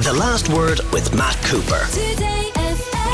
The 0.00 0.12
Last 0.12 0.48
Word 0.50 0.80
with 0.92 1.12
Matt 1.12 1.34
Cooper. 1.42 1.84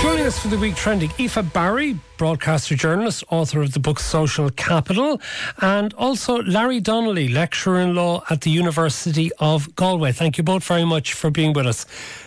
Joining 0.03 0.27
us 0.27 0.39
for 0.39 0.49
the 0.49 0.59
week 0.59 0.77
trending, 0.77 1.11
Aoife 1.19 1.51
Barry, 1.55 1.99
broadcaster 2.19 2.77
journalist, 2.77 3.25
author 3.31 3.63
of 3.63 3.73
the 3.73 3.81
book 3.81 3.99
Social 3.99 4.51
Capital, 4.51 5.19
and 5.63 5.95
also 5.95 6.43
Larry 6.43 6.81
Donnelly, 6.81 7.29
lecturer 7.29 7.81
in 7.81 7.95
law 7.95 8.23
at 8.29 8.43
the 8.43 8.51
University 8.51 9.33
of 9.39 9.75
Galway. 9.77 10.13
Thank 10.13 10.37
you 10.37 10.45
both 10.45 10.63
very 10.65 10.85
much 10.85 11.15
for 11.15 11.31
being 11.31 11.55
with 11.55 11.67
us. 11.67 11.87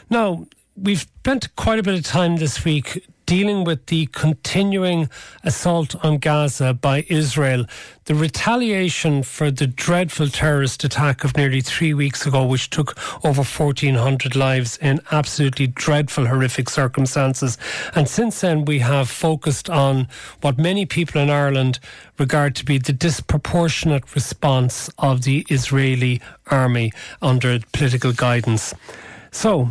Now, 0.10 0.48
we've 0.76 1.02
spent 1.02 1.56
quite 1.56 1.78
a 1.78 1.84
bit 1.84 1.94
of 1.94 2.04
time 2.04 2.38
this 2.38 2.66
week 2.66 3.06
dealing 3.28 3.66
with 3.66 3.86
the 3.88 4.08
continuing 4.08 5.10
assault 5.44 5.94
on 6.04 6.18
Gaza 6.18 6.74
by 6.74 7.06
Israel, 7.10 7.66
the 8.06 8.16
retaliation 8.16 9.22
for 9.22 9.52
the 9.52 9.68
dreadful 9.68 10.30
terrorist 10.30 10.86
attack 10.86 11.26
of 11.26 11.36
nearly 11.36 11.60
three 11.60 11.94
weeks 11.94 12.26
ago, 12.26 12.46
which 12.46 12.70
took 12.70 12.98
over 13.26 13.44
1,400 13.44 14.36
lives 14.36 14.78
in 14.78 15.02
absolutely 15.12 15.68
dreadful, 15.68 16.26
horrific 16.26 16.70
circumstances. 16.70 17.58
And 17.94 18.08
since 18.08 18.40
then, 18.40 18.64
we 18.64 18.80
have 18.80 19.10
focused 19.10 19.70
on 19.70 20.08
what 20.40 20.58
many 20.58 20.86
people 20.86 21.22
in 21.22 21.30
Ireland 21.30 21.80
regard 22.18 22.56
to 22.56 22.66
be 22.66 22.78
the 22.78 22.94
disproportionate 22.94 24.16
response 24.16 24.90
of 24.98 25.24
the 25.24 25.46
Israeli 25.50 26.22
army 26.50 26.94
under 27.22 27.60
political 27.74 28.14
guidance. 28.14 28.74
So, 29.32 29.70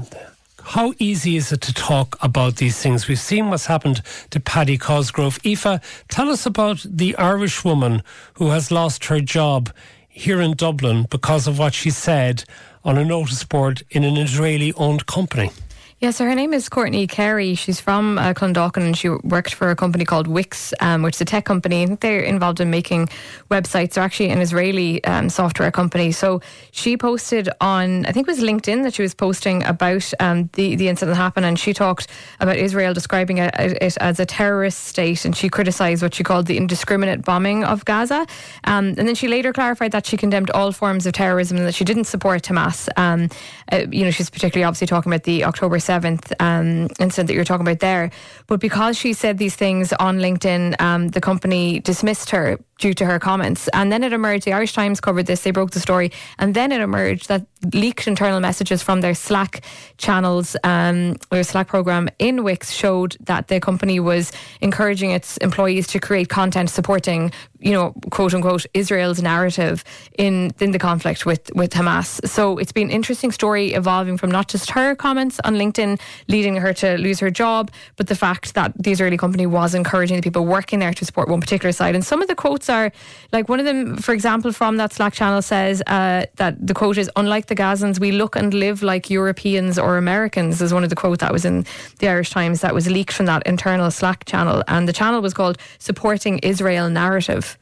how 0.66 0.93
easy 0.98 1.37
is 1.37 1.52
it 1.52 1.61
to 1.61 1.73
talk 1.73 2.16
about 2.20 2.56
these 2.56 2.77
things? 2.77 3.06
We've 3.06 3.20
seen 3.20 3.51
what's 3.51 3.66
happened 3.66 4.02
to 4.30 4.41
Paddy 4.41 4.77
Cosgrave. 4.77 5.39
Aoife, 5.47 6.05
tell 6.09 6.29
us 6.29 6.45
about 6.45 6.84
the 6.84 7.16
Irish 7.16 7.65
woman 7.65 8.02
who 8.34 8.51
has 8.51 8.73
lost 8.73 9.05
her 9.05 9.20
job 9.20 9.73
here 10.09 10.41
in 10.41 10.55
Dublin 10.55 11.06
because 11.09 11.47
of 11.47 11.61
what 11.61 11.73
she 11.73 11.91
said 11.91 12.42
on 12.84 12.98
a 12.98 13.05
notice 13.05 13.45
board 13.45 13.84
in 13.91 14.02
an 14.02 14.16
Israeli 14.16 14.73
owned 14.73 15.06
company. 15.06 15.51
Yeah, 15.98 16.10
so 16.10 16.27
her 16.27 16.34
name 16.34 16.52
is 16.52 16.68
Courtney 16.68 17.06
Carey. 17.06 17.55
She's 17.55 17.80
from 17.80 18.19
uh, 18.19 18.34
Clondalkin 18.34 18.84
and 18.84 18.94
she 18.94 19.08
worked 19.08 19.55
for 19.55 19.70
a 19.70 19.75
company 19.77 20.05
called 20.05 20.27
Wix, 20.27 20.75
um, 20.80 21.02
which 21.02 21.14
is 21.14 21.22
a 21.22 21.25
tech 21.25 21.47
company. 21.47 21.86
They're 21.86 22.20
involved 22.20 22.61
in 22.61 22.69
making 22.69 23.08
websites. 23.50 23.94
They're 23.94 24.05
actually 24.05 24.28
an 24.28 24.42
Israeli 24.42 25.02
um, 25.05 25.30
software 25.30 25.70
company. 25.70 26.12
So 26.12 26.42
she 26.70 26.98
posted 26.98 27.48
on, 27.62 28.05
I 28.05 28.12
think 28.12 28.28
it 28.28 28.30
was 28.30 28.41
LinkedIn 28.41 28.83
that 28.83 28.92
she 28.92 29.00
was 29.00 29.14
posting 29.14 29.64
about 29.64 30.12
um, 30.20 30.50
the, 30.52 30.77
the 30.77 30.89
incident 30.89 31.17
that 31.17 31.22
happened 31.22 31.47
and 31.47 31.58
she 31.58 31.72
talked 31.72 32.08
about 32.41 32.56
Israel 32.56 32.92
describing 32.92 33.39
it, 33.39 33.55
it, 33.58 33.97
as 33.97 34.20
a 34.20 34.27
terrorist 34.27 34.84
state 34.84 35.24
and 35.24 35.34
she 35.34 35.48
criticised 35.48 36.02
what 36.02 36.14
she 36.14 36.22
called 36.22 36.44
the 36.44 36.58
indiscriminate 36.58 37.22
bombing 37.22 37.64
of 37.64 37.86
Gaza. 37.86 38.27
Um, 38.64 38.89
and 38.98 39.08
then 39.08 39.14
she 39.14 39.28
later 39.28 39.50
clarified 39.50 39.92
that 39.92 40.05
she 40.05 40.19
condemned 40.19 40.50
all 40.50 40.72
forms 40.72 41.06
of 41.06 41.14
terrorism 41.14 41.56
and 41.56 41.67
that 41.67 41.74
she 41.74 41.84
didn't 41.84 42.05
support 42.05 42.42
Hamas. 42.42 42.86
Um, 42.98 43.30
uh, 43.72 43.86
you 43.91 44.05
know, 44.05 44.11
she's 44.11 44.28
particularly 44.28 44.64
obviously 44.64 44.89
talking 44.89 45.11
about 45.11 45.24
the 45.24 45.42
October 45.42 45.78
7th 45.78 45.95
um, 46.41 46.89
incident 46.98 47.28
that 47.28 47.34
you're 47.34 47.44
talking 47.44 47.66
about 47.66 47.80
there. 47.80 48.11
But 48.47 48.61
because 48.61 48.97
she 48.97 49.12
said 49.12 49.39
these 49.39 49.56
things 49.56 49.92
on 49.94 50.19
LinkedIn, 50.19 50.80
um, 50.80 51.08
the 51.08 51.20
company 51.20 51.80
dismissed 51.80 52.30
her 52.30 52.58
due 52.78 52.92
to 52.94 53.06
her 53.06 53.19
comments. 53.19 53.69
And 53.72 53.91
then 53.91 54.05
it 54.05 54.12
emerged, 54.12 54.44
the 54.44 54.52
Irish 54.52 54.74
Times 54.74 55.00
covered 55.00 55.27
this, 55.27 55.42
they 55.42 55.50
broke 55.50 55.70
the 55.70 55.80
story. 55.80 56.12
And 56.38 56.55
then 56.55 56.72
it 56.72 56.80
emerged 56.80 57.28
that 57.28 57.46
leaked 57.72 58.06
internal 58.06 58.41
messages 58.41 58.83
from 58.83 59.00
their 59.00 59.14
Slack 59.14 59.62
channels, 59.96 60.56
um, 60.62 61.16
or 61.33 61.42
Slack 61.42 61.68
program 61.68 62.08
in 62.18 62.44
Wix 62.44 62.70
showed 62.70 63.16
that 63.20 63.48
the 63.48 63.60
company 63.60 63.98
was 63.98 64.30
encouraging 64.60 65.10
its 65.10 65.36
employees 65.38 65.86
to 65.88 65.98
create 65.98 66.28
content 66.28 66.70
supporting, 66.70 67.33
you 67.58 67.72
know, 67.72 67.92
quote 68.10 68.34
unquote, 68.34 68.66
Israel's 68.74 69.22
narrative 69.22 69.83
in, 70.18 70.52
in 70.61 70.72
the 70.72 70.78
conflict 70.78 71.24
with, 71.24 71.50
with 71.55 71.72
Hamas. 71.72 72.27
So 72.28 72.58
it's 72.58 72.72
been 72.72 72.88
an 72.88 72.92
interesting 72.92 73.33
story 73.33 73.72
evolving 73.72 74.18
from 74.18 74.30
not 74.30 74.48
just 74.48 74.70
her 74.70 74.94
comments 74.94 75.40
on 75.44 75.55
LinkedIn 75.55 75.98
leading 76.28 76.56
her 76.56 76.72
to 76.74 76.98
lose 76.98 77.20
her 77.20 77.30
job, 77.30 77.70
but 77.96 78.08
the 78.08 78.14
fact 78.14 78.55
that 78.55 78.72
the 78.77 78.92
Israeli 78.92 79.16
company 79.16 79.46
was 79.46 79.74
encouraging 79.74 80.16
the 80.16 80.22
people 80.22 80.44
working 80.44 80.78
there 80.78 80.92
to 80.92 81.05
support 81.05 81.28
one 81.28 81.40
particular 81.40 81.72
side. 81.72 81.94
And 81.94 82.05
some 82.05 82.20
of 82.20 82.28
the 82.28 82.34
quotes 82.34 82.65
are 82.68 82.92
like 83.32 83.48
one 83.48 83.58
of 83.58 83.66
them, 83.66 83.96
for 83.96 84.12
example, 84.12 84.52
from 84.52 84.77
that 84.77 84.92
Slack 84.92 85.12
channel 85.12 85.42
says 85.42 85.82
uh, 85.86 86.27
that 86.36 86.66
the 86.66 86.74
quote 86.74 86.98
is, 86.98 87.10
unlike 87.16 87.46
the 87.46 87.56
Gazans, 87.56 87.98
we 87.98 88.12
look 88.12 88.36
and 88.36 88.52
live 88.54 88.82
like 88.82 89.10
Europeans 89.10 89.78
or 89.78 89.96
Americans, 89.96 90.60
is 90.60 90.72
one 90.72 90.84
of 90.84 90.90
the 90.90 90.96
quotes 90.96 91.20
that 91.20 91.32
was 91.32 91.44
in 91.44 91.64
the 91.98 92.08
Irish 92.08 92.30
Times 92.30 92.60
that 92.60 92.74
was 92.74 92.88
leaked 92.90 93.12
from 93.12 93.27
that 93.27 93.46
internal 93.46 93.90
Slack 93.90 94.24
channel. 94.24 94.62
And 94.68 94.88
the 94.88 94.92
channel 94.92 95.20
was 95.20 95.34
called 95.34 95.58
Supporting 95.78 96.38
Israel 96.38 96.90
Narrative 96.90 97.58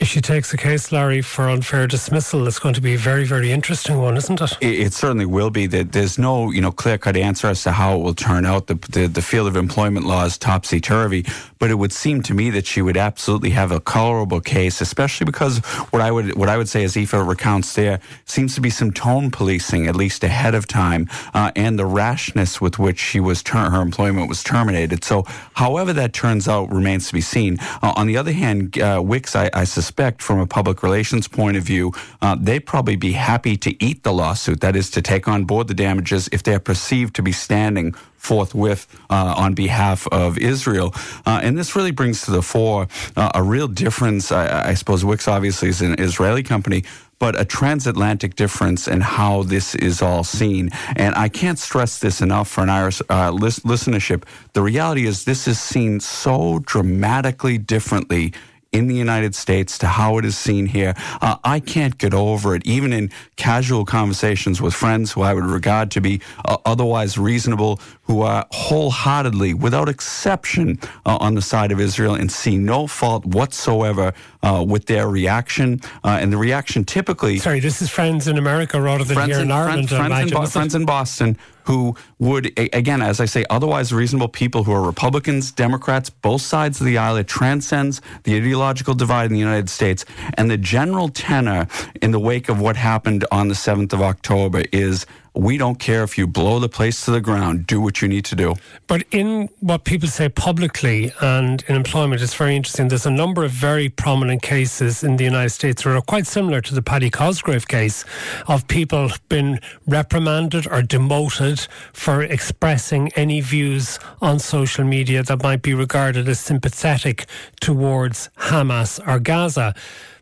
if 0.00 0.08
she 0.08 0.22
takes 0.22 0.52
a 0.54 0.56
case, 0.56 0.90
Larry, 0.92 1.20
for 1.20 1.48
unfair 1.48 1.86
dismissal, 1.86 2.48
it's 2.48 2.58
going 2.58 2.74
to 2.74 2.80
be 2.80 2.94
a 2.94 2.98
very, 2.98 3.24
very 3.24 3.52
interesting 3.52 3.98
one, 3.98 4.16
isn't 4.16 4.40
it? 4.40 4.56
It, 4.62 4.80
it 4.86 4.92
certainly 4.94 5.26
will 5.26 5.50
be. 5.50 5.66
There's 5.66 6.18
no, 6.18 6.50
you 6.50 6.62
know, 6.62 6.72
clear-cut 6.72 7.18
answer 7.18 7.48
as 7.48 7.62
to 7.64 7.72
how 7.72 7.96
it 7.96 8.02
will 8.02 8.14
turn 8.14 8.46
out. 8.46 8.66
The, 8.66 8.76
the, 8.90 9.06
the 9.08 9.20
field 9.20 9.46
of 9.46 9.56
employment 9.56 10.06
law 10.06 10.24
is 10.24 10.38
topsy-turvy, 10.38 11.26
but 11.58 11.70
it 11.70 11.74
would 11.74 11.92
seem 11.92 12.22
to 12.22 12.32
me 12.32 12.48
that 12.48 12.66
she 12.66 12.80
would 12.80 12.96
absolutely 12.96 13.50
have 13.50 13.72
a 13.72 13.78
colorable 13.78 14.40
case, 14.40 14.80
especially 14.80 15.26
because 15.26 15.58
what 15.90 16.00
I 16.00 16.10
would 16.10 16.34
what 16.34 16.48
I 16.48 16.56
would 16.56 16.68
say, 16.68 16.82
as 16.82 16.96
Aoife 16.96 17.12
recounts 17.12 17.74
there, 17.74 18.00
seems 18.24 18.54
to 18.54 18.62
be 18.62 18.70
some 18.70 18.92
tone 18.92 19.30
policing, 19.30 19.86
at 19.86 19.94
least 19.94 20.24
ahead 20.24 20.54
of 20.54 20.66
time, 20.66 21.08
uh, 21.34 21.52
and 21.54 21.78
the 21.78 21.84
rashness 21.84 22.58
with 22.58 22.78
which 22.78 22.98
she 22.98 23.20
was 23.20 23.42
ter- 23.42 23.68
her 23.68 23.82
employment 23.82 24.30
was 24.30 24.42
terminated. 24.42 25.04
So, 25.04 25.24
however 25.52 25.92
that 25.92 26.14
turns 26.14 26.48
out 26.48 26.72
remains 26.72 27.08
to 27.08 27.12
be 27.12 27.20
seen. 27.20 27.58
Uh, 27.82 27.92
on 27.96 28.06
the 28.06 28.16
other 28.16 28.32
hand, 28.32 28.80
uh, 28.80 29.02
Wix, 29.04 29.36
I, 29.36 29.50
I 29.52 29.64
suspect 29.64 29.89
suspect, 29.90 30.22
from 30.22 30.38
a 30.38 30.46
public 30.46 30.84
relations 30.84 31.26
point 31.26 31.56
of 31.56 31.64
view, 31.64 31.92
uh, 32.22 32.36
they'd 32.38 32.64
probably 32.64 32.94
be 32.94 33.12
happy 33.12 33.56
to 33.56 33.70
eat 33.84 34.04
the 34.04 34.12
lawsuit. 34.12 34.60
That 34.60 34.76
is, 34.76 34.88
to 34.92 35.02
take 35.02 35.26
on 35.26 35.46
board 35.46 35.66
the 35.66 35.74
damages 35.74 36.28
if 36.30 36.44
they're 36.44 36.60
perceived 36.60 37.16
to 37.16 37.22
be 37.22 37.32
standing 37.32 37.92
forthwith 38.16 38.86
uh, 39.10 39.34
on 39.36 39.54
behalf 39.54 40.06
of 40.12 40.38
Israel. 40.38 40.94
Uh, 41.26 41.40
and 41.42 41.58
this 41.58 41.74
really 41.74 41.90
brings 41.90 42.22
to 42.22 42.30
the 42.30 42.42
fore 42.42 42.86
uh, 43.16 43.32
a 43.34 43.42
real 43.42 43.66
difference. 43.66 44.30
I, 44.30 44.70
I, 44.70 44.74
suppose 44.74 45.04
Wix 45.04 45.26
obviously 45.26 45.70
is 45.70 45.82
an 45.82 45.98
Israeli 45.98 46.44
company. 46.44 46.84
But 47.18 47.38
a 47.38 47.44
transatlantic 47.44 48.34
difference 48.34 48.88
in 48.88 49.02
how 49.02 49.42
this 49.42 49.74
is 49.74 50.00
all 50.00 50.24
seen. 50.24 50.70
And 50.96 51.14
I 51.16 51.28
can't 51.28 51.58
stress 51.58 51.98
this 51.98 52.22
enough 52.22 52.48
for 52.48 52.62
an 52.62 52.70
Irish 52.70 53.02
uh, 53.10 53.30
listenership. 53.30 54.22
The 54.54 54.62
reality 54.62 55.04
is, 55.06 55.24
this 55.24 55.46
is 55.46 55.60
seen 55.60 56.00
so 56.00 56.60
dramatically 56.64 57.58
differently 57.58 58.32
in 58.72 58.86
the 58.86 58.94
United 58.94 59.34
States 59.34 59.78
to 59.78 59.86
how 59.86 60.18
it 60.18 60.24
is 60.24 60.38
seen 60.38 60.66
here. 60.66 60.94
Uh, 61.20 61.36
I 61.42 61.58
can't 61.58 61.98
get 61.98 62.14
over 62.14 62.54
it, 62.54 62.64
even 62.64 62.92
in 62.92 63.10
casual 63.36 63.84
conversations 63.84 64.62
with 64.62 64.74
friends 64.74 65.12
who 65.12 65.22
I 65.22 65.34
would 65.34 65.44
regard 65.44 65.90
to 65.92 66.00
be 66.00 66.20
uh, 66.44 66.56
otherwise 66.64 67.18
reasonable, 67.18 67.80
who 68.02 68.22
are 68.22 68.46
wholeheartedly, 68.52 69.54
without 69.54 69.88
exception, 69.88 70.78
uh, 71.04 71.18
on 71.20 71.34
the 71.34 71.42
side 71.42 71.72
of 71.72 71.80
Israel 71.80 72.14
and 72.14 72.30
see 72.30 72.56
no 72.56 72.86
fault 72.86 73.24
whatsoever 73.24 74.12
uh, 74.42 74.64
with 74.66 74.86
their 74.86 75.08
reaction. 75.08 75.80
Uh, 76.04 76.18
and 76.20 76.32
the 76.32 76.38
reaction 76.38 76.84
typically. 76.84 77.38
Sorry, 77.38 77.60
this 77.60 77.82
is 77.82 77.90
friends 77.90 78.28
in 78.28 78.38
America 78.38 78.80
rather 78.80 79.02
than 79.04 79.28
here 79.28 79.36
in, 79.36 79.42
in 79.42 79.50
Ireland. 79.50 79.88
Friends, 79.88 80.06
friends, 80.06 80.30
in, 80.30 80.38
Bo- 80.38 80.46
friends 80.46 80.74
in 80.76 80.84
Boston 80.84 81.36
who 81.70 81.94
would, 82.18 82.46
again, 82.58 83.00
as 83.00 83.20
I 83.20 83.26
say, 83.26 83.44
otherwise 83.48 83.92
reasonable 83.92 84.26
people 84.26 84.64
who 84.64 84.72
are 84.72 84.82
Republicans, 84.82 85.52
Democrats, 85.52 86.10
both 86.10 86.42
sides 86.42 86.80
of 86.80 86.86
the 86.86 86.98
aisle. 86.98 87.14
It 87.14 87.28
transcends 87.28 88.02
the 88.24 88.34
ideological 88.34 88.94
divide 88.94 89.26
in 89.26 89.34
the 89.34 89.38
United 89.38 89.70
States. 89.70 90.04
And 90.34 90.50
the 90.50 90.56
general 90.56 91.10
tenor 91.10 91.68
in 92.02 92.10
the 92.10 92.18
wake 92.18 92.48
of 92.48 92.60
what 92.60 92.74
happened 92.74 93.24
on 93.30 93.46
the 93.46 93.54
7th 93.54 93.92
of 93.92 94.02
October 94.02 94.64
is 94.72 95.06
we 95.40 95.56
don't 95.56 95.78
care 95.78 96.02
if 96.04 96.18
you 96.18 96.26
blow 96.26 96.58
the 96.58 96.68
place 96.68 97.06
to 97.06 97.10
the 97.10 97.20
ground. 97.20 97.66
Do 97.66 97.80
what 97.80 98.02
you 98.02 98.08
need 98.08 98.26
to 98.26 98.36
do. 98.36 98.56
But 98.86 99.04
in 99.10 99.48
what 99.60 99.84
people 99.84 100.06
say 100.06 100.28
publicly 100.28 101.14
and 101.22 101.64
in 101.66 101.76
employment, 101.76 102.20
it's 102.20 102.34
very 102.34 102.54
interesting. 102.54 102.88
There's 102.88 103.06
a 103.06 103.10
number 103.10 103.42
of 103.42 103.50
very 103.50 103.88
prominent 103.88 104.42
cases 104.42 105.02
in 105.02 105.16
the 105.16 105.24
United 105.24 105.48
States 105.48 105.82
that 105.82 105.96
are 105.96 106.00
quite 106.02 106.26
similar 106.26 106.60
to 106.60 106.74
the 106.74 106.82
Paddy 106.82 107.08
Cosgrave 107.08 107.66
case 107.66 108.04
of 108.48 108.68
people 108.68 109.10
being 109.30 109.60
reprimanded 109.86 110.66
or 110.70 110.82
demoted 110.82 111.66
for 111.94 112.22
expressing 112.22 113.10
any 113.16 113.40
views 113.40 113.98
on 114.20 114.38
social 114.38 114.84
media 114.84 115.22
that 115.22 115.42
might 115.42 115.62
be 115.62 115.72
regarded 115.72 116.28
as 116.28 116.38
sympathetic 116.38 117.24
towards 117.62 118.28
Hamas 118.36 119.00
or 119.08 119.18
Gaza. 119.18 119.74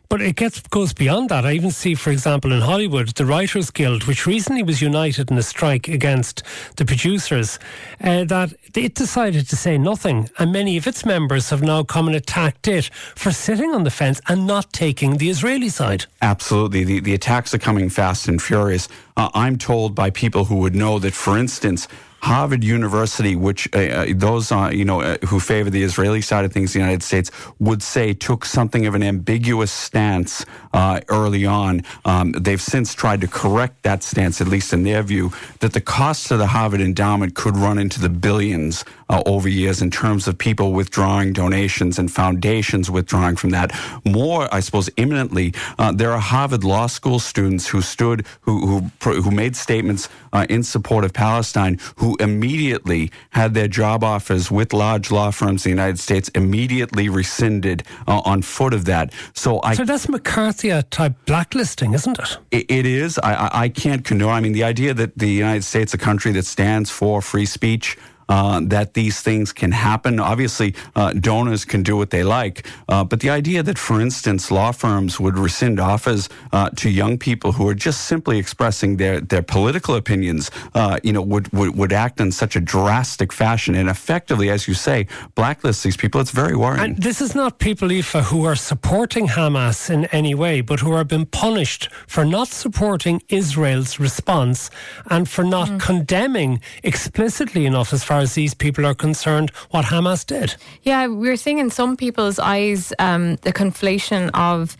But 0.09 0.23
it 0.23 0.37
gets 0.37 0.59
goes 0.61 0.91
beyond 0.91 1.29
that. 1.29 1.45
I 1.45 1.51
even 1.51 1.69
see, 1.69 1.93
for 1.93 2.09
example, 2.09 2.51
in 2.51 2.61
Hollywood, 2.61 3.09
the 3.09 3.27
Writers 3.27 3.69
Guild, 3.69 4.05
which 4.05 4.25
recently 4.25 4.63
was 4.63 4.81
united 4.81 5.29
in 5.29 5.37
a 5.37 5.43
strike 5.43 5.87
against 5.87 6.41
the 6.77 6.85
producers, 6.85 7.59
uh, 8.03 8.23
that 8.23 8.53
it 8.75 8.95
decided 8.95 9.47
to 9.49 9.55
say 9.55 9.77
nothing, 9.77 10.27
and 10.39 10.51
many 10.51 10.77
of 10.77 10.87
its 10.87 11.05
members 11.05 11.51
have 11.51 11.61
now 11.61 11.83
come 11.83 12.07
and 12.07 12.15
attacked 12.15 12.67
it 12.67 12.89
for 13.15 13.31
sitting 13.31 13.69
on 13.75 13.83
the 13.83 13.91
fence 13.91 14.19
and 14.27 14.47
not 14.47 14.73
taking 14.73 15.17
the 15.17 15.29
Israeli 15.29 15.69
side. 15.69 16.07
Absolutely, 16.23 16.83
the 16.83 16.99
the 17.01 17.13
attacks 17.13 17.53
are 17.53 17.59
coming 17.59 17.87
fast 17.87 18.27
and 18.27 18.41
furious. 18.41 18.89
Uh, 19.15 19.29
I'm 19.35 19.57
told 19.59 19.93
by 19.93 20.09
people 20.09 20.45
who 20.45 20.55
would 20.55 20.73
know 20.73 20.97
that, 20.99 21.13
for 21.13 21.37
instance, 21.37 21.87
Harvard 22.21 22.63
University, 22.63 23.35
which 23.35 23.67
uh, 23.73 23.79
uh 23.79 24.05
those 24.15 24.51
uh, 24.51 24.69
you 24.73 24.85
know 24.85 25.01
uh, 25.01 25.17
who 25.27 25.39
favor 25.39 25.69
the 25.69 25.83
Israeli 25.83 26.21
side 26.21 26.45
of 26.45 26.51
things, 26.51 26.73
the 26.73 26.79
United 26.79 27.03
States 27.03 27.31
would 27.59 27.81
say 27.81 28.13
took 28.13 28.45
something 28.45 28.85
of 28.85 28.95
an 28.95 29.03
ambiguous 29.03 29.71
stance 29.71 30.45
uh, 30.73 31.01
early 31.09 31.45
on. 31.45 31.81
Um, 32.05 32.31
they've 32.31 32.61
since 32.61 32.93
tried 32.93 33.21
to 33.21 33.27
correct 33.27 33.83
that 33.83 34.03
stance, 34.03 34.41
at 34.41 34.47
least 34.47 34.73
in 34.73 34.83
their 34.83 35.03
view, 35.03 35.31
that 35.59 35.73
the 35.73 35.81
cost 35.81 36.31
of 36.31 36.39
the 36.39 36.47
Harvard 36.47 36.81
endowment 36.81 37.35
could 37.35 37.55
run 37.55 37.77
into 37.77 37.99
the 37.99 38.09
billions 38.09 38.83
uh, 39.09 39.23
over 39.25 39.49
years 39.49 39.81
in 39.81 39.91
terms 39.91 40.27
of 40.27 40.37
people 40.37 40.73
withdrawing 40.73 41.33
donations 41.33 41.99
and 41.99 42.11
foundations 42.11 42.89
withdrawing 42.89 43.35
from 43.35 43.49
that. 43.51 43.71
More, 44.05 44.53
I 44.53 44.59
suppose, 44.59 44.89
imminently, 44.97 45.53
uh, 45.77 45.91
there 45.91 46.11
are 46.11 46.19
Harvard 46.19 46.63
Law 46.63 46.87
School 46.87 47.19
students 47.19 47.67
who 47.67 47.81
stood, 47.81 48.25
who 48.41 48.59
who, 49.01 49.21
who 49.21 49.31
made 49.31 49.55
statements 49.55 50.09
uh, 50.33 50.45
in 50.49 50.63
support 50.63 51.03
of 51.03 51.13
Palestine, 51.13 51.79
who 51.97 52.15
immediately 52.19 53.11
had 53.31 53.53
their 53.53 53.67
job 53.67 54.03
offers 54.03 54.51
with 54.51 54.73
large 54.73 55.11
law 55.11 55.31
firms 55.31 55.65
in 55.65 55.71
the 55.71 55.81
United 55.81 55.99
States 55.99 56.29
immediately 56.29 57.09
rescinded 57.09 57.83
uh, 58.07 58.21
on 58.25 58.41
foot 58.41 58.73
of 58.73 58.85
that. 58.85 59.13
So 59.33 59.59
I. 59.63 59.73
So 59.73 59.85
that's 59.85 60.07
McCarthy 60.09 60.69
type 60.89 61.13
blacklisting, 61.25 61.93
isn't 61.93 62.19
it? 62.19 62.37
it, 62.51 62.65
it 62.69 62.85
is. 62.85 63.17
I, 63.19 63.33
I, 63.33 63.49
I 63.63 63.69
can't 63.69 64.05
condone. 64.05 64.33
I 64.33 64.41
mean, 64.41 64.53
the 64.53 64.63
idea 64.63 64.93
that 64.93 65.17
the 65.17 65.29
United 65.29 65.63
States, 65.63 65.93
a 65.93 65.97
country 65.97 66.31
that 66.33 66.45
stands 66.45 66.89
for 66.89 67.21
free 67.21 67.45
speech, 67.45 67.97
uh, 68.29 68.61
that 68.63 68.93
these 68.93 69.21
things 69.21 69.51
can 69.51 69.71
happen. 69.71 70.19
Obviously, 70.19 70.73
uh, 70.95 71.11
donors 71.13 71.65
can 71.65 71.83
do 71.83 71.97
what 71.97 72.11
they 72.11 72.23
like, 72.23 72.65
uh, 72.87 73.03
but 73.03 73.19
the 73.19 73.29
idea 73.29 73.61
that, 73.63 73.77
for 73.77 73.99
instance, 73.99 74.51
law 74.51 74.71
firms 74.71 75.19
would 75.19 75.37
rescind 75.37 75.79
offers 75.79 76.29
uh, 76.53 76.69
to 76.77 76.89
young 76.89 77.17
people 77.17 77.51
who 77.53 77.67
are 77.67 77.73
just 77.73 78.05
simply 78.05 78.37
expressing 78.37 78.97
their, 78.97 79.19
their 79.19 79.41
political 79.41 79.95
opinions, 79.95 80.51
uh, 80.75 80.99
you 81.03 81.11
know, 81.11 81.21
would, 81.21 81.51
would, 81.51 81.75
would 81.75 81.91
act 81.91 82.21
in 82.21 82.31
such 82.31 82.55
a 82.55 82.59
drastic 82.59 83.33
fashion 83.33 83.75
and 83.75 83.89
effectively, 83.89 84.49
as 84.49 84.67
you 84.67 84.73
say, 84.73 85.07
blacklist 85.35 85.83
these 85.83 85.97
people. 85.97 86.21
It's 86.21 86.31
very 86.31 86.55
worrying. 86.55 86.83
And 86.83 87.01
this 87.01 87.21
is 87.21 87.33
not 87.35 87.59
people, 87.59 87.91
Aoife, 87.91 88.13
who 88.31 88.45
are 88.45 88.55
supporting 88.55 89.27
Hamas 89.27 89.89
in 89.89 90.05
any 90.05 90.35
way, 90.35 90.61
but 90.61 90.79
who 90.79 90.91
are 90.91 91.03
being 91.03 91.25
punished 91.25 91.89
for 92.07 92.23
not 92.23 92.47
supporting 92.47 93.21
Israel's 93.29 93.99
response 93.99 94.69
and 95.09 95.27
for 95.27 95.43
not 95.43 95.67
mm. 95.69 95.79
condemning 95.79 96.61
explicitly 96.83 97.65
enough, 97.65 97.91
as 97.93 98.03
far 98.03 98.18
far 98.19 98.23
as 98.23 98.33
these 98.33 98.53
people 98.53 98.85
are 98.85 98.95
concerned, 98.95 99.49
what 99.71 99.85
Hamas 99.85 100.25
did. 100.25 100.55
Yeah, 100.83 101.07
we're 101.07 101.37
seeing 101.37 101.59
in 101.59 101.69
some 101.69 101.95
people's 101.95 102.37
eyes 102.37 102.91
um, 102.99 103.37
the 103.37 103.53
conflation 103.53 104.29
of. 104.33 104.75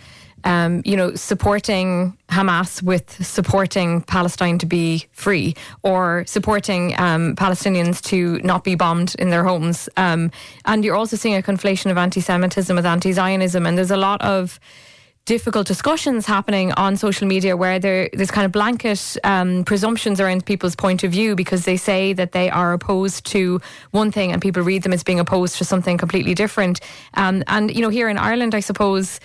Um, 0.45 0.83
you 0.85 0.95
know, 0.95 1.15
supporting 1.15 2.17
Hamas 2.29 2.81
with 2.81 3.25
supporting 3.25 4.01
Palestine 4.03 4.57
to 4.59 4.65
be 4.65 5.05
free 5.11 5.53
or 5.83 6.23
supporting 6.27 6.97
um, 6.97 7.35
Palestinians 7.35 8.01
to 8.03 8.39
not 8.41 8.63
be 8.63 8.75
bombed 8.75 9.15
in 9.19 9.31
their 9.31 9.43
homes. 9.43 9.89
Um, 9.97 10.31
and 10.63 10.85
you're 10.85 10.95
also 10.95 11.17
seeing 11.17 11.35
a 11.35 11.41
conflation 11.41 11.91
of 11.91 11.97
anti 11.97 12.21
Semitism 12.21 12.73
with 12.73 12.85
anti 12.85 13.11
Zionism. 13.11 13.65
And 13.65 13.77
there's 13.77 13.91
a 13.91 13.97
lot 13.97 14.21
of 14.21 14.61
difficult 15.25 15.67
discussions 15.67 16.25
happening 16.25 16.71
on 16.73 16.97
social 16.97 17.27
media 17.27 17.55
where 17.55 17.77
there, 17.77 18.09
there's 18.13 18.31
kind 18.31 18.45
of 18.45 18.51
blanket 18.51 19.15
um, 19.23 19.63
presumptions 19.63 20.19
around 20.19 20.45
people's 20.45 20.75
point 20.75 21.03
of 21.03 21.11
view 21.11 21.35
because 21.35 21.65
they 21.65 21.77
say 21.77 22.13
that 22.13 22.31
they 22.31 22.49
are 22.49 22.73
opposed 22.73 23.25
to 23.27 23.61
one 23.91 24.11
thing 24.11 24.31
and 24.31 24.41
people 24.41 24.63
read 24.63 24.83
them 24.83 24.93
as 24.93 25.03
being 25.03 25.19
opposed 25.19 25.57
to 25.57 25.65
something 25.65 25.97
completely 25.97 26.33
different. 26.33 26.79
Um, 27.13 27.43
and, 27.47 27.73
you 27.73 27.81
know, 27.81 27.89
here 27.89 28.09
in 28.09 28.17
Ireland, 28.17 28.55
I 28.55 28.59
suppose 28.59 29.19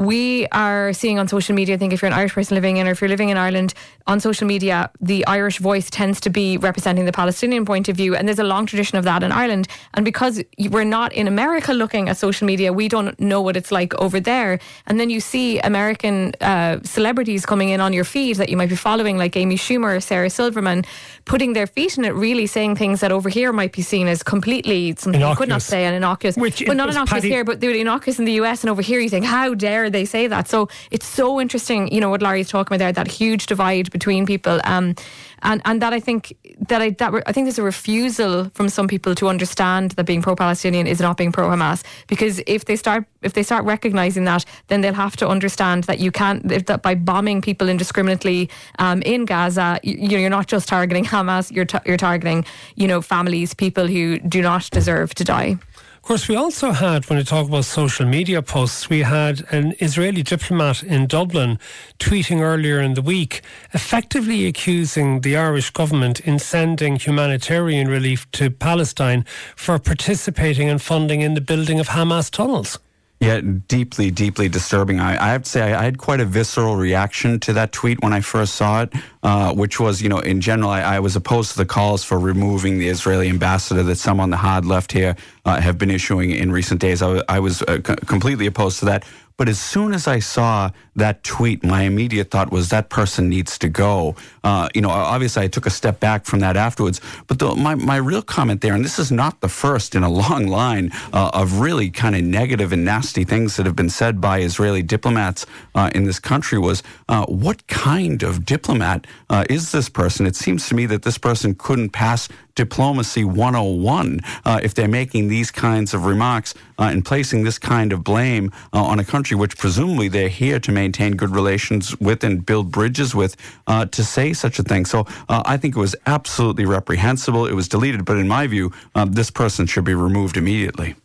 we 0.00 0.46
are 0.46 0.94
seeing 0.94 1.18
on 1.18 1.28
social 1.28 1.54
media, 1.54 1.74
I 1.74 1.78
think 1.78 1.92
if 1.92 2.00
you're 2.00 2.10
an 2.10 2.18
Irish 2.18 2.32
person 2.32 2.54
living 2.54 2.78
in 2.78 2.88
or 2.88 2.92
if 2.92 3.02
you're 3.02 3.08
living 3.10 3.28
in 3.28 3.36
Ireland, 3.36 3.74
on 4.06 4.18
social 4.18 4.46
media, 4.46 4.90
the 4.98 5.26
Irish 5.26 5.58
voice 5.58 5.90
tends 5.90 6.20
to 6.22 6.30
be 6.30 6.56
representing 6.56 7.04
the 7.04 7.12
Palestinian 7.12 7.66
point 7.66 7.86
of 7.86 7.96
view. 7.96 8.16
And 8.16 8.26
there's 8.26 8.38
a 8.38 8.44
long 8.44 8.64
tradition 8.64 8.96
of 8.96 9.04
that 9.04 9.22
in 9.22 9.30
Ireland. 9.30 9.68
And 9.92 10.02
because 10.02 10.42
we're 10.58 10.84
not 10.84 11.12
in 11.12 11.28
America 11.28 11.74
looking 11.74 12.08
at 12.08 12.16
social 12.16 12.46
media, 12.46 12.72
we 12.72 12.88
don't 12.88 13.20
know 13.20 13.42
what 13.42 13.58
it's 13.58 13.70
like 13.70 13.94
over 14.00 14.20
there. 14.20 14.58
And 14.86 14.98
then 14.98 15.10
you 15.10 15.20
see 15.20 15.58
American 15.58 16.32
uh, 16.40 16.80
celebrities 16.82 17.44
coming 17.44 17.68
in 17.68 17.82
on 17.82 17.92
your 17.92 18.04
feed 18.04 18.36
that 18.36 18.48
you 18.48 18.56
might 18.56 18.70
be 18.70 18.76
following, 18.76 19.18
like 19.18 19.36
Amy 19.36 19.56
Schumer 19.56 19.98
or 19.98 20.00
Sarah 20.00 20.30
Silverman, 20.30 20.86
putting 21.26 21.52
their 21.52 21.66
feet 21.66 21.98
in 21.98 22.06
it, 22.06 22.14
really 22.14 22.46
saying 22.46 22.76
things 22.76 23.00
that 23.00 23.12
over 23.12 23.28
here 23.28 23.52
might 23.52 23.72
be 23.72 23.82
seen 23.82 24.08
as 24.08 24.22
completely 24.22 24.94
something 24.96 25.20
innocuous. 25.20 25.36
you 25.36 25.38
could 25.40 25.48
not 25.50 25.62
say 25.62 25.84
and 25.84 25.94
innocuous. 25.94 26.38
Which 26.38 26.64
but 26.64 26.76
not 26.78 26.88
innocuous 26.88 27.20
Paddy- 27.20 27.28
here, 27.28 27.44
but 27.44 27.60
they're 27.60 27.70
innocuous 27.70 28.18
in 28.18 28.24
the 28.24 28.32
US. 28.40 28.62
And 28.62 28.70
over 28.70 28.80
here, 28.80 28.98
you 28.98 29.10
think, 29.10 29.26
how 29.26 29.52
dare 29.52 29.89
they 29.92 30.04
say 30.04 30.26
that. 30.26 30.48
So 30.48 30.68
it's 30.90 31.06
so 31.06 31.40
interesting, 31.40 31.92
you 31.92 32.00
know, 32.00 32.10
what 32.10 32.22
Larry's 32.22 32.48
talking 32.48 32.74
about 32.74 32.84
there, 32.84 32.92
that 32.92 33.08
huge 33.08 33.46
divide 33.46 33.90
between 33.90 34.26
people. 34.26 34.60
Um, 34.64 34.94
and, 35.42 35.62
and 35.64 35.80
that 35.82 35.92
I 35.92 36.00
think 36.00 36.36
that 36.68 36.82
I 36.82 36.90
that 36.90 37.12
I 37.26 37.32
think 37.32 37.46
there's 37.46 37.58
a 37.58 37.62
refusal 37.62 38.50
from 38.54 38.68
some 38.68 38.88
people 38.88 39.14
to 39.14 39.28
understand 39.28 39.92
that 39.92 40.04
being 40.04 40.22
pro-Palestinian 40.22 40.86
is 40.86 41.00
not 41.00 41.16
being 41.16 41.32
pro-Hamas 41.32 41.82
because 42.06 42.42
if 42.46 42.66
they 42.66 42.76
start 42.76 43.04
if 43.22 43.32
they 43.32 43.42
start 43.42 43.64
recognizing 43.64 44.24
that 44.24 44.44
then 44.68 44.80
they'll 44.82 44.94
have 44.94 45.16
to 45.16 45.28
understand 45.28 45.84
that 45.84 45.98
you 45.98 46.12
can't 46.12 46.66
that 46.66 46.82
by 46.82 46.94
bombing 46.94 47.40
people 47.40 47.68
indiscriminately 47.68 48.50
um, 48.78 49.02
in 49.02 49.24
Gaza 49.24 49.80
you, 49.82 50.18
you're 50.18 50.30
not 50.30 50.46
just 50.46 50.68
targeting 50.68 51.04
Hamas 51.04 51.50
you're 51.50 51.66
you're 51.86 51.96
targeting 51.96 52.44
you 52.76 52.86
know 52.86 53.00
families 53.00 53.54
people 53.54 53.86
who 53.86 54.18
do 54.18 54.42
not 54.42 54.68
deserve 54.70 55.14
to 55.14 55.24
die. 55.24 55.56
Of 56.00 56.08
course, 56.08 56.28
we 56.28 56.34
also 56.34 56.72
had, 56.72 57.08
when 57.08 57.18
we 57.18 57.24
talk 57.24 57.46
about 57.46 57.66
social 57.66 58.06
media 58.06 58.40
posts, 58.40 58.88
we 58.88 59.02
had 59.02 59.44
an 59.52 59.74
Israeli 59.80 60.22
diplomat 60.22 60.82
in 60.82 61.06
Dublin 61.06 61.58
tweeting 61.98 62.40
earlier 62.40 62.80
in 62.80 62.94
the 62.94 63.02
week, 63.02 63.42
effectively 63.74 64.46
accusing 64.46 65.20
the 65.20 65.36
Irish 65.36 65.70
government 65.70 66.18
in 66.20 66.38
sending 66.38 66.96
humanitarian 66.96 67.86
relief 67.86 68.28
to 68.32 68.50
Palestine 68.50 69.26
for 69.54 69.78
participating 69.78 70.70
and 70.70 70.80
funding 70.80 71.20
in 71.20 71.34
the 71.34 71.40
building 71.42 71.78
of 71.78 71.88
Hamas 71.88 72.30
tunnels. 72.30 72.78
Yeah, 73.20 73.42
deeply, 73.42 74.10
deeply 74.10 74.48
disturbing. 74.48 74.98
I, 74.98 75.22
I, 75.22 75.32
have 75.32 75.42
to 75.42 75.48
say, 75.50 75.60
I, 75.60 75.80
I, 75.80 75.84
had 75.84 75.98
quite 75.98 76.20
a 76.20 76.24
visceral 76.24 76.76
reaction 76.76 77.38
to 77.40 77.52
that 77.52 77.70
tweet 77.70 78.02
when 78.02 78.14
I 78.14 78.22
first 78.22 78.54
saw 78.54 78.84
it, 78.84 78.94
uh, 79.22 79.52
which 79.52 79.78
was, 79.78 80.00
you 80.00 80.08
know, 80.08 80.20
in 80.20 80.40
general, 80.40 80.70
I, 80.70 80.80
I, 80.80 81.00
was 81.00 81.16
opposed 81.16 81.52
to 81.52 81.58
the 81.58 81.66
calls 81.66 82.02
for 82.02 82.18
removing 82.18 82.78
the 82.78 82.88
Israeli 82.88 83.28
ambassador 83.28 83.82
that 83.82 83.96
some 83.96 84.20
on 84.20 84.30
the 84.30 84.38
hard 84.38 84.64
left 84.64 84.92
here 84.92 85.16
uh, 85.44 85.60
have 85.60 85.76
been 85.76 85.90
issuing 85.90 86.30
in 86.30 86.50
recent 86.50 86.80
days. 86.80 87.02
I, 87.02 87.38
was 87.40 87.60
uh, 87.60 87.82
c- 87.86 87.94
completely 88.06 88.46
opposed 88.46 88.78
to 88.78 88.86
that. 88.86 89.04
But 89.40 89.48
as 89.48 89.58
soon 89.58 89.94
as 89.94 90.06
I 90.06 90.18
saw 90.18 90.68
that 90.96 91.24
tweet, 91.24 91.64
my 91.64 91.84
immediate 91.84 92.30
thought 92.30 92.52
was 92.52 92.68
that 92.68 92.90
person 92.90 93.30
needs 93.30 93.56
to 93.60 93.70
go. 93.70 94.14
Uh, 94.44 94.68
you 94.74 94.82
know, 94.82 94.90
obviously 94.90 95.42
I 95.42 95.48
took 95.48 95.64
a 95.64 95.70
step 95.70 95.98
back 95.98 96.26
from 96.26 96.40
that 96.40 96.58
afterwards. 96.58 97.00
But 97.26 97.38
the, 97.38 97.54
my, 97.54 97.74
my 97.74 97.96
real 97.96 98.20
comment 98.20 98.60
there, 98.60 98.74
and 98.74 98.84
this 98.84 98.98
is 98.98 99.10
not 99.10 99.40
the 99.40 99.48
first 99.48 99.94
in 99.94 100.02
a 100.02 100.10
long 100.10 100.46
line 100.48 100.90
uh, 101.14 101.30
of 101.32 101.58
really 101.58 101.88
kind 101.88 102.14
of 102.14 102.22
negative 102.22 102.70
and 102.70 102.84
nasty 102.84 103.24
things 103.24 103.56
that 103.56 103.64
have 103.64 103.74
been 103.74 103.88
said 103.88 104.20
by 104.20 104.40
Israeli 104.40 104.82
diplomats 104.82 105.46
uh, 105.74 105.90
in 105.94 106.04
this 106.04 106.20
country, 106.20 106.58
was 106.58 106.82
uh, 107.08 107.24
what 107.24 107.66
kind 107.66 108.22
of 108.22 108.44
diplomat 108.44 109.06
uh, 109.30 109.46
is 109.48 109.72
this 109.72 109.88
person? 109.88 110.26
It 110.26 110.36
seems 110.36 110.68
to 110.68 110.74
me 110.74 110.84
that 110.84 111.00
this 111.00 111.16
person 111.16 111.54
couldn't 111.54 111.92
pass 111.92 112.28
diplomacy 112.60 113.24
101 113.24 114.20
uh, 114.44 114.60
if 114.62 114.74
they're 114.74 114.86
making 115.02 115.28
these 115.28 115.50
kinds 115.50 115.94
of 115.94 116.04
remarks 116.04 116.52
uh, 116.78 116.90
and 116.92 117.06
placing 117.06 117.42
this 117.42 117.58
kind 117.58 117.90
of 117.90 118.04
blame 118.04 118.52
uh, 118.74 118.82
on 118.82 118.98
a 119.00 119.04
country 119.04 119.34
which 119.34 119.56
presumably 119.56 120.08
they're 120.08 120.28
here 120.28 120.60
to 120.60 120.70
maintain 120.70 121.12
good 121.16 121.30
relations 121.30 121.98
with 122.00 122.22
and 122.22 122.44
build 122.44 122.70
bridges 122.70 123.14
with 123.14 123.34
uh, 123.66 123.86
to 123.86 124.04
say 124.04 124.34
such 124.34 124.58
a 124.58 124.62
thing. 124.62 124.84
So 124.84 125.06
uh, 125.30 125.42
I 125.46 125.56
think 125.56 125.74
it 125.74 125.80
was 125.80 125.96
absolutely 126.04 126.66
reprehensible. 126.66 127.46
It 127.46 127.54
was 127.54 127.66
deleted, 127.66 128.04
but 128.04 128.18
in 128.18 128.28
my 128.28 128.46
view, 128.46 128.72
um, 128.94 129.12
this 129.12 129.30
person 129.30 129.64
should 129.64 129.84
be 129.84 129.94
removed 129.94 130.36
immediately. 130.36 130.96